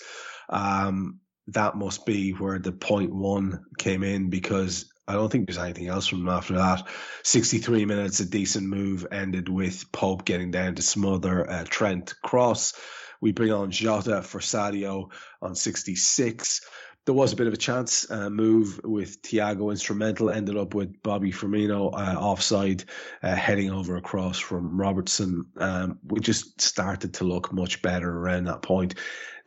[0.51, 5.57] Um, that must be where the point one came in because I don't think there's
[5.57, 6.87] anything else from after that.
[7.23, 12.73] 63 minutes, a decent move ended with Pope getting down to smother uh, Trent Cross.
[13.19, 16.61] We bring on Jota for Sadio on 66
[17.05, 21.01] there was a bit of a chance uh, move with Thiago instrumental, ended up with
[21.01, 22.83] Bobby Firmino uh, offside,
[23.23, 25.45] uh, heading over across from Robertson.
[25.57, 28.95] Um, we just started to look much better around that point.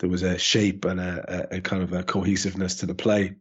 [0.00, 3.36] There was a shape and a, a, a kind of a cohesiveness to the play.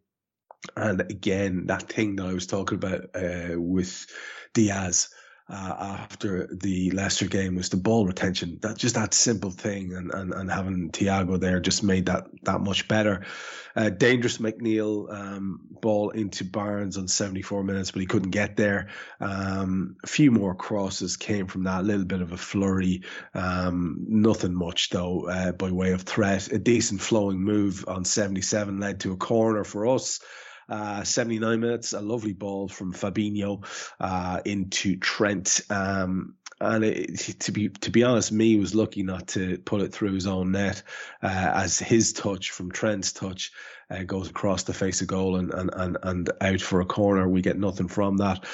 [0.77, 4.05] And again, that thing that I was talking about uh, with
[4.53, 5.09] Diaz,
[5.49, 8.59] uh, after the Leicester game was the ball retention.
[8.61, 12.61] That just that simple thing, and and, and having Thiago there just made that that
[12.61, 13.25] much better.
[13.75, 18.89] Uh, dangerous McNeil um, ball into Barnes on 74 minutes, but he couldn't get there.
[19.19, 23.01] Um, a few more crosses came from that, a little bit of a flurry.
[23.33, 26.51] Um, nothing much though uh, by way of threat.
[26.51, 30.19] A decent flowing move on 77 led to a corner for us.
[30.69, 33.65] Uh, 79 minutes, a lovely ball from Fabinho
[33.99, 35.61] uh, into Trent.
[35.69, 39.91] Um, and it, to be to be honest, Mee was lucky not to put it
[39.93, 40.83] through his own net,
[41.21, 43.51] uh, as his touch from Trent's touch
[43.89, 47.27] uh, goes across the face of goal and, and and and out for a corner.
[47.27, 48.45] We get nothing from that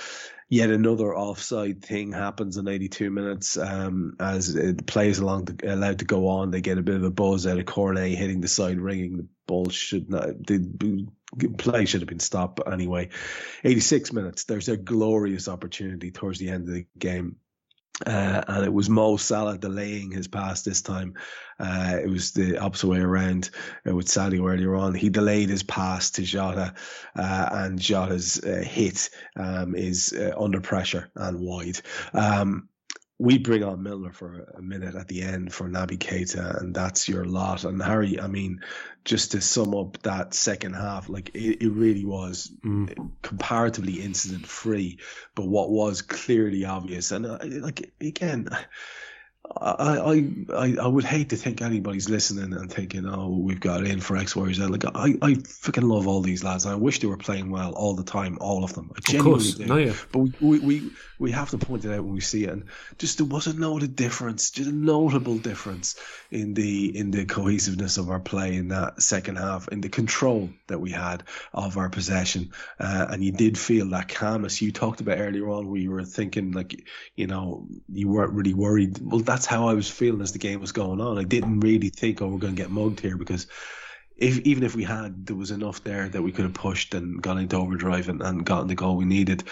[0.49, 5.99] yet another offside thing happens in 82 minutes um, as the plays along the, allowed
[5.99, 6.51] to go on.
[6.51, 9.17] They get a bit of a buzz out of Cornet hitting the side ringing.
[9.17, 11.07] The ball should not, the
[11.57, 13.09] play should have been stopped But anyway.
[13.63, 14.45] 86 minutes.
[14.45, 17.37] There's a glorious opportunity towards the end of the game
[18.05, 21.15] uh, and it was Mo Salah delaying his pass this time.
[21.59, 23.49] Uh, it was the opposite way around
[23.87, 24.93] uh, with Sadio earlier on.
[24.93, 26.73] He delayed his pass to Jota,
[27.15, 31.81] uh, and Jota's uh, hit um, is under pressure and wide.
[32.13, 32.69] Um,
[33.19, 37.09] we bring on Milner for a minute at the end for Naby Keita, and that's
[37.09, 37.65] your lot.
[37.65, 38.61] And Hari, I mean,
[39.03, 43.11] just to sum up that second half, like it, it really was mm.
[43.21, 44.99] comparatively incident free,
[45.35, 48.47] but what was clearly obvious, and uh, like again,
[49.61, 50.23] I,
[50.53, 54.15] I I would hate to think anybody's listening and thinking, oh, we've got in for
[54.17, 54.63] X, Y, Z.
[54.63, 56.65] Like I, I freaking love all these lads.
[56.65, 58.91] I wish they were playing well all the time, all of them.
[58.95, 59.65] I genuinely of course, do.
[59.65, 59.93] No, yeah.
[60.11, 62.65] But we, we, we we have to point it out when we see it, and
[62.97, 65.95] just there was a noted difference, just a notable difference
[66.29, 70.49] in the in the cohesiveness of our play in that second half, in the control
[70.67, 71.23] that we had
[71.53, 75.69] of our possession, uh, and you did feel that calmness you talked about earlier on,
[75.69, 76.83] where you were thinking like,
[77.15, 78.99] you know, you weren't really worried.
[79.01, 81.19] Well, that's how I was feeling as the game was going on.
[81.19, 83.45] I didn't really think, oh, we're going to get mugged here because
[84.17, 87.21] if even if we had, there was enough there that we could have pushed and
[87.21, 89.43] gone into overdrive and, and gotten the goal we needed,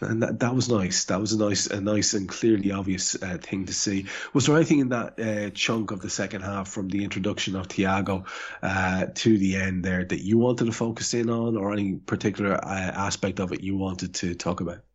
[0.00, 1.04] and that, that was nice.
[1.04, 4.06] That was a nice, a nice and clearly obvious uh, thing to see.
[4.32, 7.68] Was there anything in that uh, chunk of the second half from the introduction of
[7.68, 8.26] Thiago
[8.62, 12.54] uh, to the end there that you wanted to focus in on, or any particular
[12.54, 14.87] uh, aspect of it you wanted to talk about?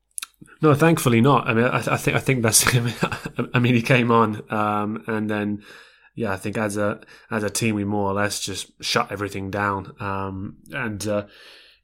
[0.61, 1.47] No, thankfully not.
[1.47, 2.65] I mean, I, I think I think that's.
[3.53, 5.63] I mean, he came on, um, and then
[6.15, 9.49] yeah, I think as a as a team, we more or less just shut everything
[9.49, 9.95] down.
[9.99, 11.25] Um, and uh,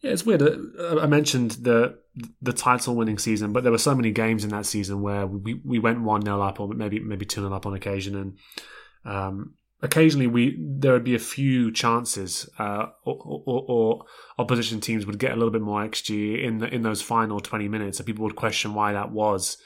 [0.01, 0.41] yeah, it's weird.
[0.41, 1.99] Uh, I mentioned the
[2.41, 5.55] the title winning season, but there were so many games in that season where we,
[5.65, 8.37] we went one 0 up or maybe maybe two 0 up on occasion, and
[9.05, 14.05] um, occasionally we there would be a few chances, uh, or, or, or,
[14.37, 17.67] opposition teams would get a little bit more xG in the, in those final twenty
[17.67, 19.57] minutes, and people would question why that was.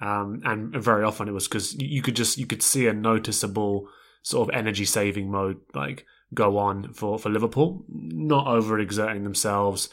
[0.00, 3.88] Um, and very often it was because you could just you could see a noticeable
[4.22, 9.88] sort of energy saving mode like go on for, for Liverpool, not overexerting themselves.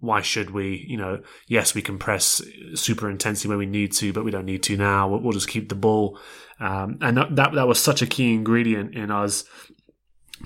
[0.00, 0.84] Why should we?
[0.88, 2.42] You know, yes, we can press
[2.74, 5.08] super intensely when we need to, but we don't need to now.
[5.08, 6.18] We'll, we'll just keep the ball,
[6.60, 9.44] um, and that, that that was such a key ingredient in us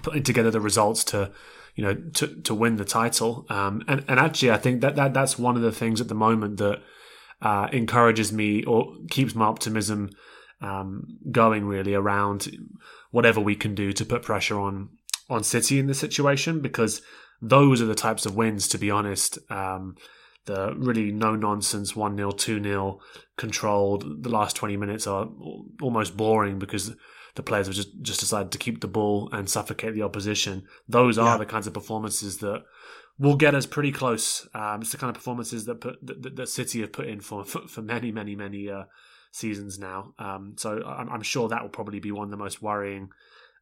[0.03, 1.33] putting together the results to,
[1.75, 3.47] you know, to to win the title.
[3.49, 6.15] Um, and and actually, I think that, that that's one of the things at the
[6.15, 6.83] moment that
[7.43, 10.11] uh, encourages me or keeps my optimism
[10.61, 12.51] um, going really around
[13.11, 14.91] whatever we can do to put pressure on
[15.29, 17.03] on City in this situation because
[17.43, 19.39] those are the types of wins, to be honest.
[19.51, 19.97] Um,
[20.47, 23.01] the really no nonsense 1 0, 2 0
[23.37, 24.23] controlled.
[24.23, 25.29] The last 20 minutes are
[25.81, 26.95] almost boring because
[27.35, 30.65] the players have just, just decided to keep the ball and suffocate the opposition.
[30.89, 31.37] Those are yeah.
[31.37, 32.65] the kinds of performances that
[33.19, 34.49] will get us pretty close.
[34.55, 37.45] Um, it's the kind of performances that put, that, that City have put in for
[37.45, 38.85] for, for many, many, many uh,
[39.31, 40.15] seasons now.
[40.19, 43.11] Um, so I'm, I'm, sure that will probably be one of the most worrying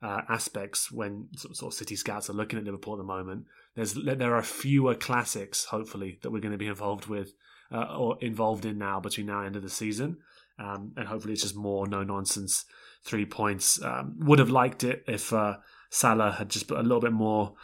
[0.03, 3.47] uh, aspects when sort of City scouts are looking at Liverpool at the moment.
[3.79, 7.35] There's there are fewer classics, hopefully, that we're going to be involved with
[7.71, 10.17] uh, or involved in now between now and end of the season.
[10.59, 12.65] Um, and hopefully it's just more no nonsense
[13.05, 13.81] three points.
[13.81, 15.59] Um, would have liked it if uh,
[15.91, 17.55] Salah had just put a little bit more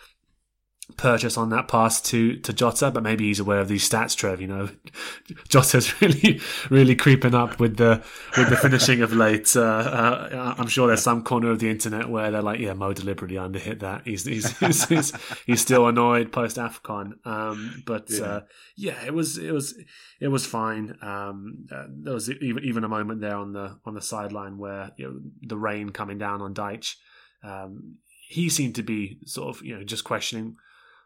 [0.96, 4.40] purchase on that pass to to Jota, but maybe he's aware of these stats, Trev.
[4.40, 4.68] You know,
[5.48, 8.02] Jota's really really creeping up with the
[8.36, 9.56] with the finishing of late.
[9.56, 12.92] Uh, uh, I'm sure there's some corner of the internet where they're like, yeah, Mo
[12.92, 14.02] deliberately underhit that.
[14.04, 15.12] He's he's he's, he's,
[15.46, 17.12] he's still annoyed post Afcon.
[17.26, 18.24] Um, but yeah.
[18.24, 18.40] Uh,
[18.76, 19.04] yeah.
[19.06, 19.74] it was it was
[20.20, 20.96] it was fine.
[21.00, 24.90] Um, uh, there was even even a moment there on the on the sideline where
[24.98, 26.96] you know, the rain coming down on Dyche.
[27.42, 30.56] Um, he seemed to be sort of you know just questioning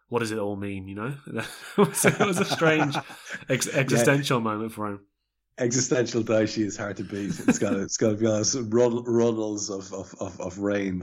[0.09, 0.89] what does it all mean?
[0.89, 1.47] You know, it,
[1.79, 2.97] was, it was a strange
[3.49, 4.45] ex- existential yeah.
[4.45, 5.01] moment for him.
[5.59, 7.33] Existential Dyche is hard to beat.
[7.49, 8.57] It's got it's got to be honest.
[8.69, 11.03] Run, runnels of, of, of, of rain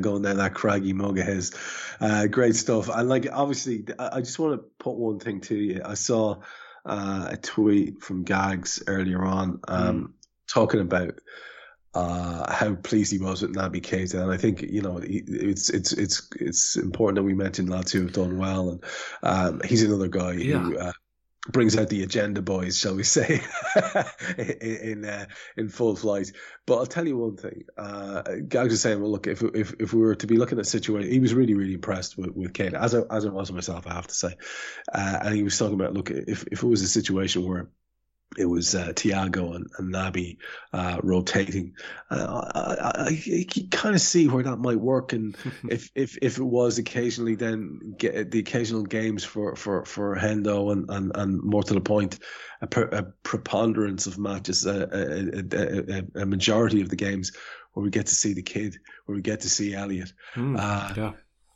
[0.00, 1.52] going down that craggy mug of his.
[2.00, 2.88] Uh, great stuff.
[2.88, 5.82] And like obviously, I just want to put one thing to you.
[5.84, 6.36] I saw
[6.86, 10.28] uh, a tweet from Gags earlier on um, mm.
[10.46, 11.18] talking about
[11.98, 15.92] uh, how pleased he was with Naby Keita, and I think you know it's it's
[15.92, 18.84] it's it's important that we mention lads who have done well, and
[19.24, 20.58] um, he's another guy yeah.
[20.58, 20.92] who uh,
[21.48, 23.42] brings out the agenda boys, shall we say,
[24.38, 25.26] in in, uh,
[25.56, 26.30] in, full flight.
[26.66, 27.64] But I'll tell you one thing.
[27.76, 30.66] Uh, Gags was saying, well, look, if if if we were to be looking at
[30.66, 33.50] a situation, he was really really impressed with with Keita, as I, as I was
[33.50, 34.36] myself, I have to say,
[34.94, 37.68] uh, and he was talking about, look, if if it was a situation where
[38.36, 40.36] it was uh, Thiago and, and Naby
[40.72, 41.74] uh, rotating.
[42.10, 45.36] Uh, I, I, I kind of see where that might work, and
[45.70, 50.72] if, if if it was occasionally, then get the occasional games for for for Hendo
[50.72, 52.18] and and, and more to the point,
[52.60, 57.32] a, per, a preponderance of matches, a, a, a, majority of the games
[57.72, 58.76] where we get to see the kid,
[59.06, 60.12] where we get to see Elliot.
[60.34, 61.12] Mm, yeah.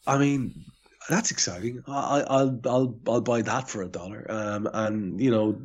[0.07, 0.65] I mean,
[1.09, 1.83] that's exciting.
[1.87, 4.27] I, I'll I'll I'll buy that for a dollar.
[4.29, 5.61] Um, and you know,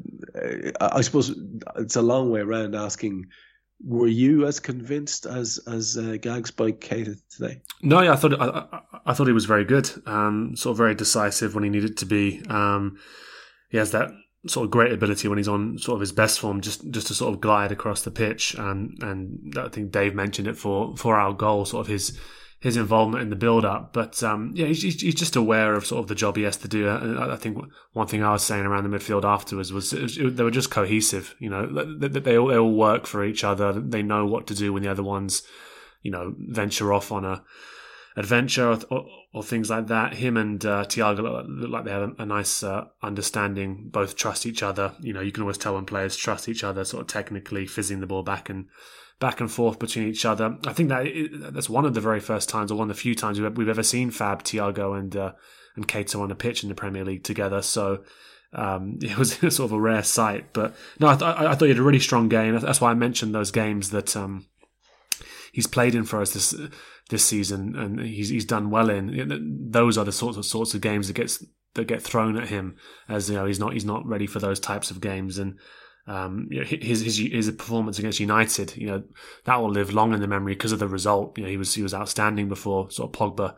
[0.80, 1.38] I, I suppose
[1.78, 3.28] it's a long way around asking.
[3.86, 7.62] Were you as convinced as as uh, Gags by Keita today?
[7.84, 9.88] No, yeah, I thought I, I, thought he was very good.
[10.08, 12.42] Um, sort of very decisive when he needed to be.
[12.50, 12.98] Um,
[13.70, 14.10] he has that
[14.48, 17.14] sort of great ability when he's on sort of his best form, just just to
[17.14, 18.56] sort of glide across the pitch.
[18.56, 22.18] And and I think Dave mentioned it for for our goal, sort of his
[22.60, 23.94] his involvement in the build up.
[23.94, 26.68] But um, yeah, he's, he's, just aware of sort of the job he has to
[26.68, 26.88] do.
[26.88, 27.60] I, I think
[27.94, 30.72] one thing I was saying around the midfield afterwards was, was it, they were just
[30.72, 31.36] cohesive.
[31.40, 33.74] You know, they, they, all, they all work for each other.
[33.74, 35.44] They know what to do when the other ones,
[36.02, 37.44] you know, venture off on a
[38.16, 39.06] adventure or, or,
[39.36, 40.16] or things like that.
[40.16, 43.90] Him and uh, Thiago look like they have a, a nice uh, understanding.
[43.92, 44.96] Both trust each other.
[45.00, 48.00] You know, you can always tell when players trust each other, sort of technically fizzing
[48.00, 48.66] the ball back and
[49.20, 50.58] back and forth between each other.
[50.66, 53.16] I think that that's one of the very first times, or one of the few
[53.16, 55.34] times we've ever seen Fab, Thiago, and uh,
[55.76, 57.62] and Keita on a pitch in the Premier League together.
[57.62, 58.04] So
[58.54, 60.54] um, it was sort of a rare sight.
[60.54, 62.58] But no, I, th- I, thought he had a really strong game.
[62.60, 64.46] That's why I mentioned those games that um,
[65.52, 66.56] he's played in for us this
[67.10, 69.70] this season, and he's he's done well in.
[69.72, 71.44] Those are the sorts of sorts of games that gets
[71.74, 72.76] that get thrown at him
[73.08, 75.60] as you know he's not he's not ready for those types of games and
[76.08, 79.04] um, you know, his, his his performance against United, you know,
[79.44, 81.38] that will live long in the memory because of the result.
[81.38, 83.56] You know, he was he was outstanding before sort of Pogba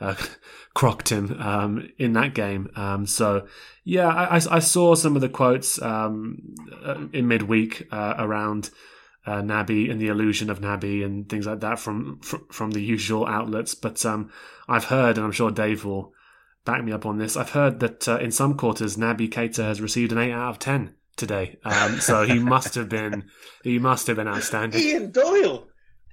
[0.00, 0.16] uh,
[0.74, 2.70] crocked him um, in that game.
[2.74, 3.46] Um, so
[3.84, 8.70] yeah, I, I, saw some of the quotes um, uh, in midweek uh, around
[9.24, 12.82] uh, Naby and the illusion of Naby and things like that from from, from the
[12.82, 13.76] usual outlets.
[13.76, 14.28] But um,
[14.68, 16.12] I've heard, and I'm sure Dave will
[16.64, 17.36] back me up on this.
[17.36, 20.58] I've heard that uh, in some quarters, Naby Keita has received an eight out of
[20.58, 21.58] ten today.
[21.64, 23.30] Um, so he must have been
[23.62, 24.80] he must have been outstanding.
[24.80, 25.68] Ian Doyle.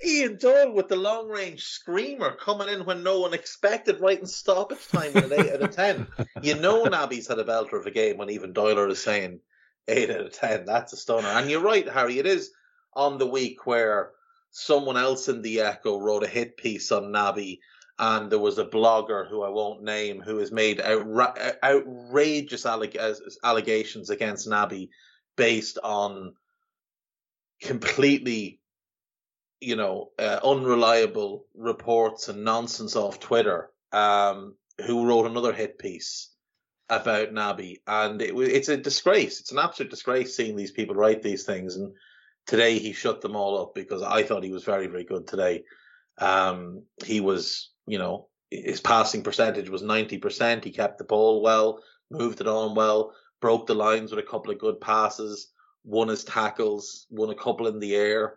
[0.05, 4.25] Ian Doyle with the long range screamer coming in when no one expected right in
[4.25, 6.07] stoppage time with an eight out of ten.
[6.41, 9.41] You know Naby's had a belter of a game when even Doyle is saying
[9.89, 10.65] eight out of ten.
[10.65, 11.27] That's a stunner.
[11.27, 12.51] And you're right, Hari, it is
[12.93, 14.11] on the week where
[14.51, 17.59] someone else in the Echo wrote a hit piece on Naby
[17.99, 23.21] and there was a blogger who I won't name who has made outra- outrageous alleg-
[23.43, 24.89] allegations against Naby
[25.35, 26.33] based on
[27.61, 28.59] completely,
[29.59, 33.69] you know, uh, unreliable reports and nonsense off Twitter.
[33.91, 36.29] Um, who wrote another hit piece
[36.89, 39.39] about Naby, and it, it's a disgrace.
[39.39, 41.75] It's an absolute disgrace seeing these people write these things.
[41.75, 41.93] And
[42.47, 45.63] today he shut them all up because I thought he was very, very good today.
[46.17, 50.63] Um, he was, you know, his passing percentage was 90%.
[50.63, 51.81] He kept the ball well,
[52.11, 55.51] moved it on well, broke the lines with a couple of good passes,
[55.83, 58.35] won his tackles, won a couple in the air.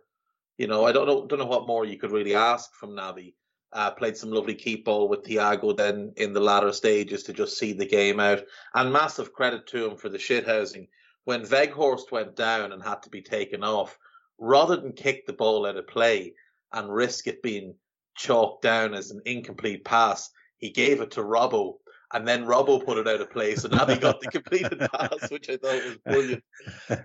[0.56, 3.34] You know, I don't know, don't know what more you could really ask from Naby.
[3.74, 7.58] Uh, played some lovely keep ball with Thiago then in the latter stages to just
[7.58, 8.42] see the game out.
[8.74, 10.88] And massive credit to him for the shithousing.
[11.24, 13.98] When Weghorst went down and had to be taken off,
[14.38, 16.34] rather than kick the ball out of play
[16.72, 17.74] and risk it being
[18.16, 21.76] chalked down as an incomplete pass, he gave it to Robbo.
[22.14, 25.48] And then Robbo put it out of place, and Naby got the completed pass, which
[25.48, 26.44] I thought was brilliant.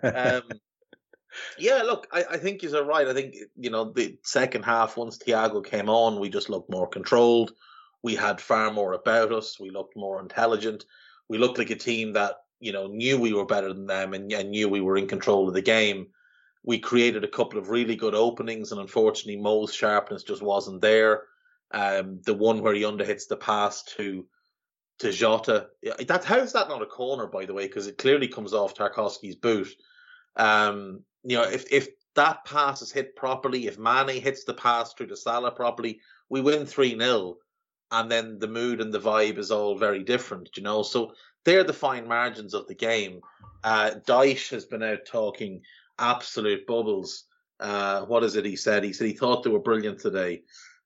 [0.03, 0.59] Um,
[1.57, 3.07] yeah, look, I, I think you're right.
[3.07, 6.87] I think you know the second half once Thiago came on, we just looked more
[6.87, 7.53] controlled.
[8.03, 9.59] We had far more about us.
[9.59, 10.85] We looked more intelligent.
[11.29, 14.31] We looked like a team that you know knew we were better than them and,
[14.31, 16.07] and knew we were in control of the game.
[16.63, 21.23] We created a couple of really good openings, and unfortunately, Mo's sharpness just wasn't there.
[21.71, 24.25] Um, the one where he underhits the pass to
[24.99, 25.67] to Jota,
[26.07, 27.67] that how's that not a corner, by the way?
[27.67, 29.69] Because it clearly comes off Tarkowski's boot.
[30.35, 34.93] Um, you know, if if that pass is hit properly, if Mane hits the pass
[34.93, 37.37] through to Salah properly, we win 3 0.
[37.89, 40.83] And then the mood and the vibe is all very different, you know.
[40.83, 41.13] So
[41.45, 43.21] they're the fine margins of the game.
[43.63, 45.61] Uh, Dyche has been out talking
[45.99, 47.25] absolute bubbles.
[47.59, 48.83] Uh, what is it he said?
[48.83, 50.43] He said he thought they were brilliant today.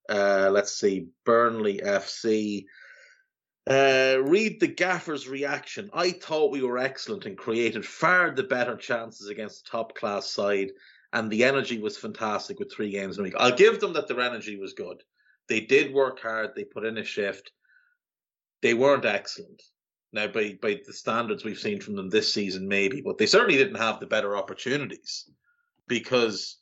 [0.09, 2.66] Uh, let's see, Burnley FC.
[3.70, 5.89] Uh, read the gaffer's reaction.
[5.93, 10.72] I thought we were excellent and created far the better chances against top class side,
[11.14, 13.36] and the energy was fantastic with three games in a week.
[13.38, 15.03] I'll give them that their energy was good.
[15.47, 17.51] They did work hard, they put in a shift.
[18.62, 19.62] They weren't excellent.
[20.14, 23.57] Now, by, by the standards we've seen from them this season, maybe, but they certainly
[23.57, 25.30] didn't have the better opportunities
[25.88, 26.57] because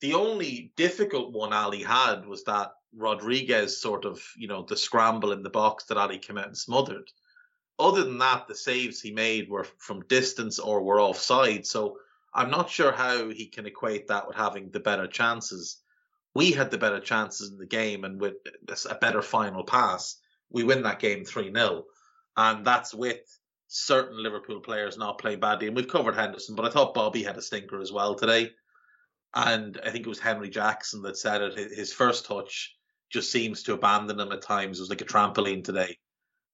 [0.00, 5.32] the only difficult one Ali had was that Rodriguez sort of, you know, the scramble
[5.32, 7.10] in the box that Ali came out and smothered.
[7.78, 11.64] Other than that, the saves he made were from distance or were offside.
[11.64, 11.98] So
[12.34, 15.78] I'm not sure how he can equate that with having the better chances.
[16.34, 18.34] We had the better chances in the game, and with
[18.88, 20.16] a better final pass,
[20.50, 21.84] we win that game 3 0.
[22.38, 23.18] And that's with
[23.66, 25.66] certain Liverpool players not playing badly.
[25.66, 28.52] And we've covered Henderson, but I thought Bobby had a stinker as well today.
[29.34, 31.58] And I think it was Henry Jackson that said it.
[31.76, 32.76] His first touch
[33.10, 34.78] just seems to abandon him at times.
[34.78, 35.98] It was like a trampoline today.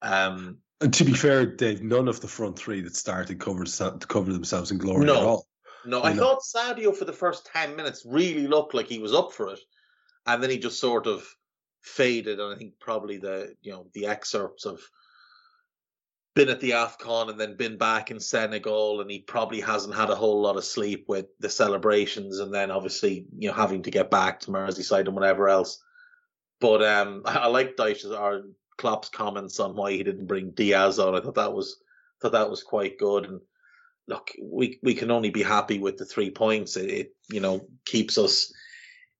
[0.00, 3.68] Um, and to be fair, Dave, none of the front three that started covered
[4.08, 5.46] cover themselves in glory no, at all.
[5.84, 9.14] No, I, I thought Sadio for the first ten minutes really looked like he was
[9.14, 9.60] up for it,
[10.26, 11.26] and then he just sort of
[11.82, 12.40] faded.
[12.40, 14.80] And I think probably the you know the excerpts of
[16.34, 20.10] been at the AFCON and then been back in Senegal and he probably hasn't had
[20.10, 23.90] a whole lot of sleep with the celebrations and then obviously, you know, having to
[23.90, 25.82] get back to Merseyside and whatever else.
[26.60, 28.42] But um, I, like Dyche's or
[28.76, 31.14] Klopp's comments on why he didn't bring Diaz on.
[31.14, 31.80] I thought that was
[32.20, 33.26] thought that was quite good.
[33.26, 33.40] And
[34.08, 36.76] look, we we can only be happy with the three points.
[36.76, 38.52] It, it you know keeps us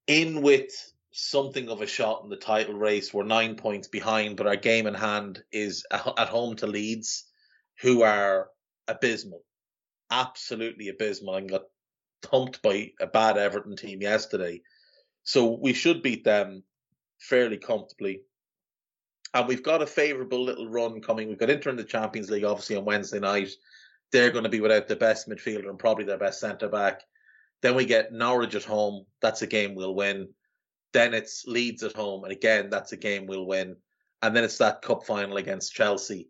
[0.06, 0.72] in with
[1.16, 3.14] something of a shot in the title race.
[3.14, 7.24] We're nine points behind, but our game in hand is at home to Leeds,
[7.80, 8.48] who are
[8.88, 9.44] abysmal,
[10.10, 11.62] absolutely abysmal, and got
[12.22, 14.60] thumped by a bad Everton team yesterday.
[15.22, 16.64] So we should beat them
[17.20, 18.22] fairly comfortably.
[19.32, 21.28] And we've got a favourable little run coming.
[21.28, 23.50] We've got Inter in the Champions League, obviously, on Wednesday night.
[24.10, 27.02] They're going to be without the best midfielder and probably their best centre back.
[27.62, 29.06] Then we get Norwich at home.
[29.22, 30.28] That's a game we'll win.
[30.94, 32.22] Then it's Leeds at home.
[32.22, 33.76] And again, that's a game we'll win.
[34.22, 36.28] And then it's that cup final against Chelsea,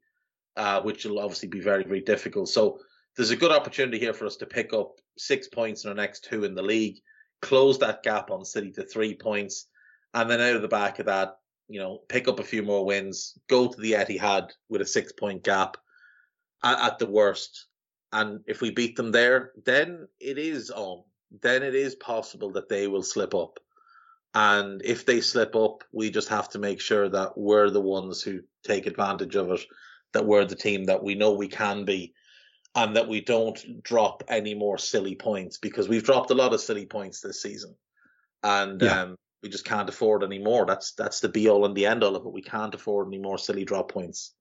[0.56, 2.48] uh, which will obviously be very, very difficult.
[2.48, 2.80] So
[3.16, 6.24] there's a good opportunity here for us to pick up six points in our next
[6.24, 6.96] two in the league,
[7.42, 9.66] close that gap on City to three points,
[10.14, 11.36] and then out of the back of that,
[11.68, 15.12] you know, pick up a few more wins, go to the Etihad with a six
[15.12, 15.76] point gap
[16.64, 17.66] at, at the worst.
[18.12, 21.04] And if we beat them there, then it is on.
[21.42, 23.58] Then it is possible that they will slip up.
[24.34, 28.20] And if they slip up, we just have to make sure that we're the ones
[28.20, 29.60] who take advantage of it,
[30.12, 32.14] that we're the team that we know we can be,
[32.74, 36.60] and that we don't drop any more silly points because we've dropped a lot of
[36.60, 37.76] silly points this season.
[38.42, 39.02] And yeah.
[39.02, 40.66] um, we just can't afford any more.
[40.66, 42.32] That's that's the be all and the end all of it.
[42.32, 44.32] We can't afford any more silly drop points.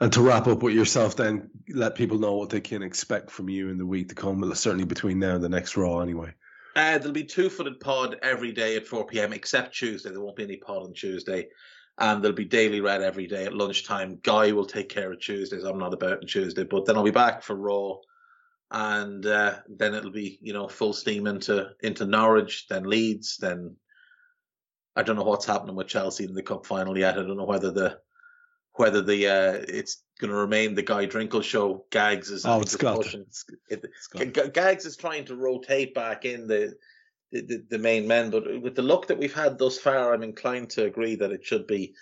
[0.00, 3.50] And to wrap up with yourself, then let people know what they can expect from
[3.50, 4.54] you in the week to come.
[4.54, 6.32] Certainly between now and the next Raw, anyway.
[6.76, 9.32] Uh, there'll be two footed pod every day at 4 p.m.
[9.32, 10.10] except Tuesday.
[10.10, 11.48] There won't be any pod on Tuesday.
[11.98, 14.20] And there'll be daily red every day at lunchtime.
[14.22, 15.64] Guy will take care of Tuesdays.
[15.64, 17.96] I'm not about on Tuesday, but then I'll be back for Raw.
[18.70, 23.76] And uh, then it'll be, you know, full steam into into Norwich, then Leeds, then
[24.96, 27.18] I don't know what's happening with Chelsea in the cup final yet.
[27.18, 27.98] I don't know whether the
[28.80, 31.84] whether the uh, it's going to remain the Guy Drinkle show.
[31.90, 36.74] Gags is oh, it's got it, it, Gags is trying to rotate back in the,
[37.30, 40.70] the the main men, but with the look that we've had thus far, I'm inclined
[40.70, 41.94] to agree that it should be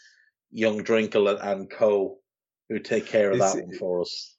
[0.50, 2.18] young Drinkle and, and Co
[2.68, 4.36] who take care of that one for us.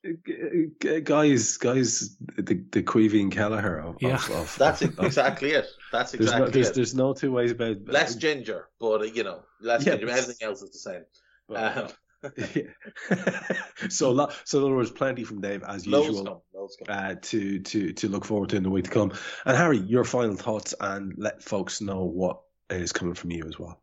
[1.03, 4.16] Guys, guys, the the Caoimhín Kelleher of, yeah.
[4.16, 5.68] Of, of, that's exactly it.
[5.91, 6.76] That's exactly there's no, there's, it.
[6.76, 7.90] There's no two ways about it.
[7.90, 10.10] Less ginger, but uh, you know, less yeah, ginger.
[10.10, 11.03] Everything else is the same.
[11.48, 11.90] Well, um,
[13.90, 16.68] so, so there was plenty from Dave as usual come, come.
[16.88, 19.12] Uh, to to to look forward to in the week to come.
[19.46, 23.58] And Hari, your final thoughts, and let folks know what is coming from you as
[23.58, 23.82] well.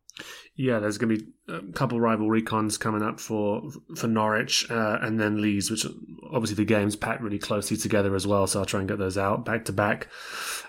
[0.55, 4.97] Yeah, there's going to be a couple rival recons coming up for for Norwich uh,
[5.01, 5.85] and then Leeds, which
[6.31, 8.47] obviously the games packed really closely together as well.
[8.47, 10.07] So I'll try and get those out back to back.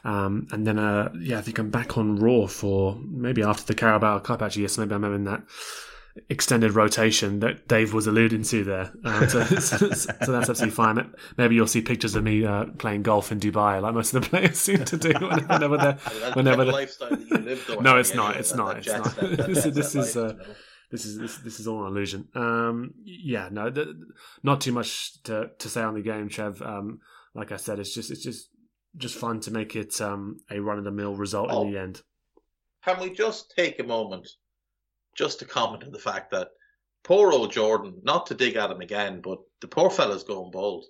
[0.04, 3.74] Um, and then, uh, yeah, I think I'm back on Raw for maybe after the
[3.74, 4.42] Carabao Cup.
[4.42, 5.42] Actually, yes, maybe I'm having that
[6.28, 8.92] extended rotation that Dave was alluding to there.
[9.04, 11.12] Um, so, so, so, that's absolutely fine.
[11.36, 14.28] Maybe you'll see pictures of me uh, playing golf in Dubai, like most of the
[14.30, 15.98] players seem to do whenever they're.
[16.34, 17.80] whenever the lifestyle that you live.
[17.80, 18.36] no, it's not.
[18.36, 18.78] It's not.
[18.78, 19.16] It's not.
[19.46, 20.16] this, this is.
[20.16, 20.34] Uh,
[20.90, 22.28] this is this, this is all an illusion.
[22.34, 23.70] Um, yeah, no,
[24.42, 26.62] not too much to, to say on the game, Trev.
[26.62, 27.00] Um,
[27.34, 28.48] like I said, it's just it's just
[28.96, 31.62] just fun to make it um, a run of the mill result oh.
[31.62, 32.02] in the end.
[32.84, 34.28] Can we just take a moment
[35.18, 36.48] just to comment on the fact that
[37.02, 40.86] poor old Jordan, not to dig at him again, but the poor fella's going bald.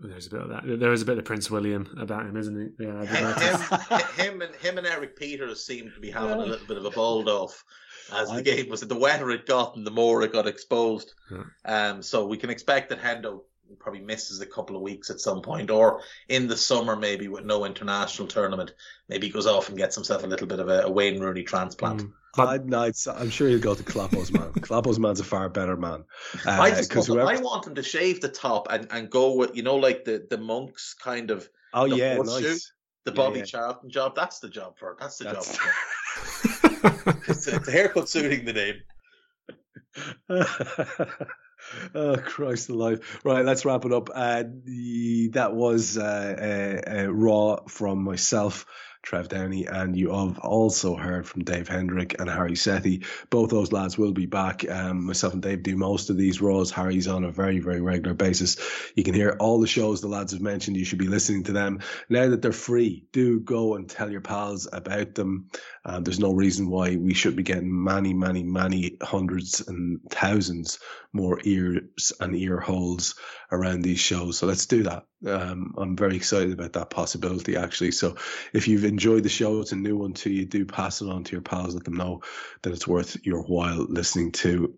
[0.00, 0.62] There's a bit of that.
[0.80, 2.84] There is a bit of Prince William about him, isn't he?
[2.84, 6.44] Yeah, him, him, and him and Erik Pieters seem to be having yeah.
[6.44, 7.64] a little bit of a bald off
[8.12, 8.80] as the game was.
[8.80, 11.14] The wetter it got, and the more it got exposed.
[11.30, 11.44] Yeah.
[11.64, 13.42] Um, so we can expect that Hendo
[13.78, 17.44] probably misses a couple of weeks at some point, or in the summer maybe with
[17.44, 18.74] no international tournament,
[19.08, 21.44] maybe he goes off and gets himself a little bit of a, a Wayne Rooney
[21.44, 22.02] transplant.
[22.02, 22.12] Mm.
[22.38, 24.52] I, no, I'm sure he'll go to Kloppo's man.
[24.52, 26.04] Kloppo's man's a far better man.
[26.46, 27.30] Uh, I just want, whoever...
[27.30, 30.26] I want him to shave the top and, and go with you know like the
[30.28, 31.48] the monks kind of.
[31.74, 32.72] Oh yeah, nice.
[33.04, 33.44] the Bobby yeah, yeah.
[33.44, 34.14] Charlton job.
[34.16, 34.96] That's the job for.
[34.98, 35.56] That's the That's...
[35.56, 35.66] job.
[35.66, 38.76] For it's, it's a haircut suiting the name.
[41.94, 43.20] oh Christ alive!
[43.24, 44.08] Right, let's wrap it up.
[44.14, 48.64] Uh, the, that was uh, uh, uh raw from myself.
[49.02, 53.04] Trev Downey, and you have also heard from Dave Hendrick and Hari Sethi.
[53.30, 54.68] Both those lads will be back.
[54.70, 56.70] Um, myself and Dave do most of these rows.
[56.70, 58.56] Hari's on a very, very regular basis.
[58.94, 60.76] You can hear all the shows the lads have mentioned.
[60.76, 61.80] You should be listening to them.
[62.08, 65.48] Now that they're free, do go and tell your pals about them.
[65.84, 70.78] Uh, there's no reason why we should be getting many, many, many hundreds and thousands
[71.12, 73.14] more ears and ear holes
[73.50, 74.38] around these shows.
[74.38, 75.04] So let's do that.
[75.26, 77.90] Um, I'm very excited about that possibility actually.
[77.92, 78.16] So
[78.52, 80.44] if you've enjoyed the show, it's a new one to you.
[80.44, 81.74] Do pass it on to your pals.
[81.74, 82.22] Let them know
[82.60, 84.74] that it's worth your while listening to.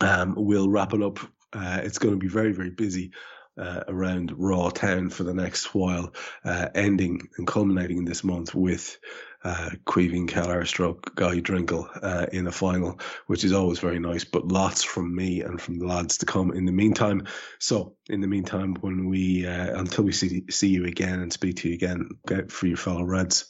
[0.00, 1.18] Um, we'll wrap it up.
[1.52, 3.10] Uh, it's going to be very, very busy.
[3.58, 6.14] Uh, around Raw Town for the next while,
[6.44, 8.98] uh, ending and culminating in this month with
[9.44, 14.24] uh, Caoimhín Kelleher stroke Guy Drinkle uh, in the final, which is always very nice.
[14.24, 17.26] But lots from me and from the lads to come in the meantime.
[17.58, 21.56] So in the meantime, when we uh, until we see see you again and speak
[21.56, 23.46] to you again, get for your fellow Reds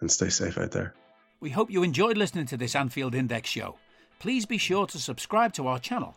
[0.00, 0.94] and stay safe out there.
[1.40, 3.76] We hope you enjoyed listening to this Anfield Index show.
[4.18, 6.16] Please be sure to subscribe to our channel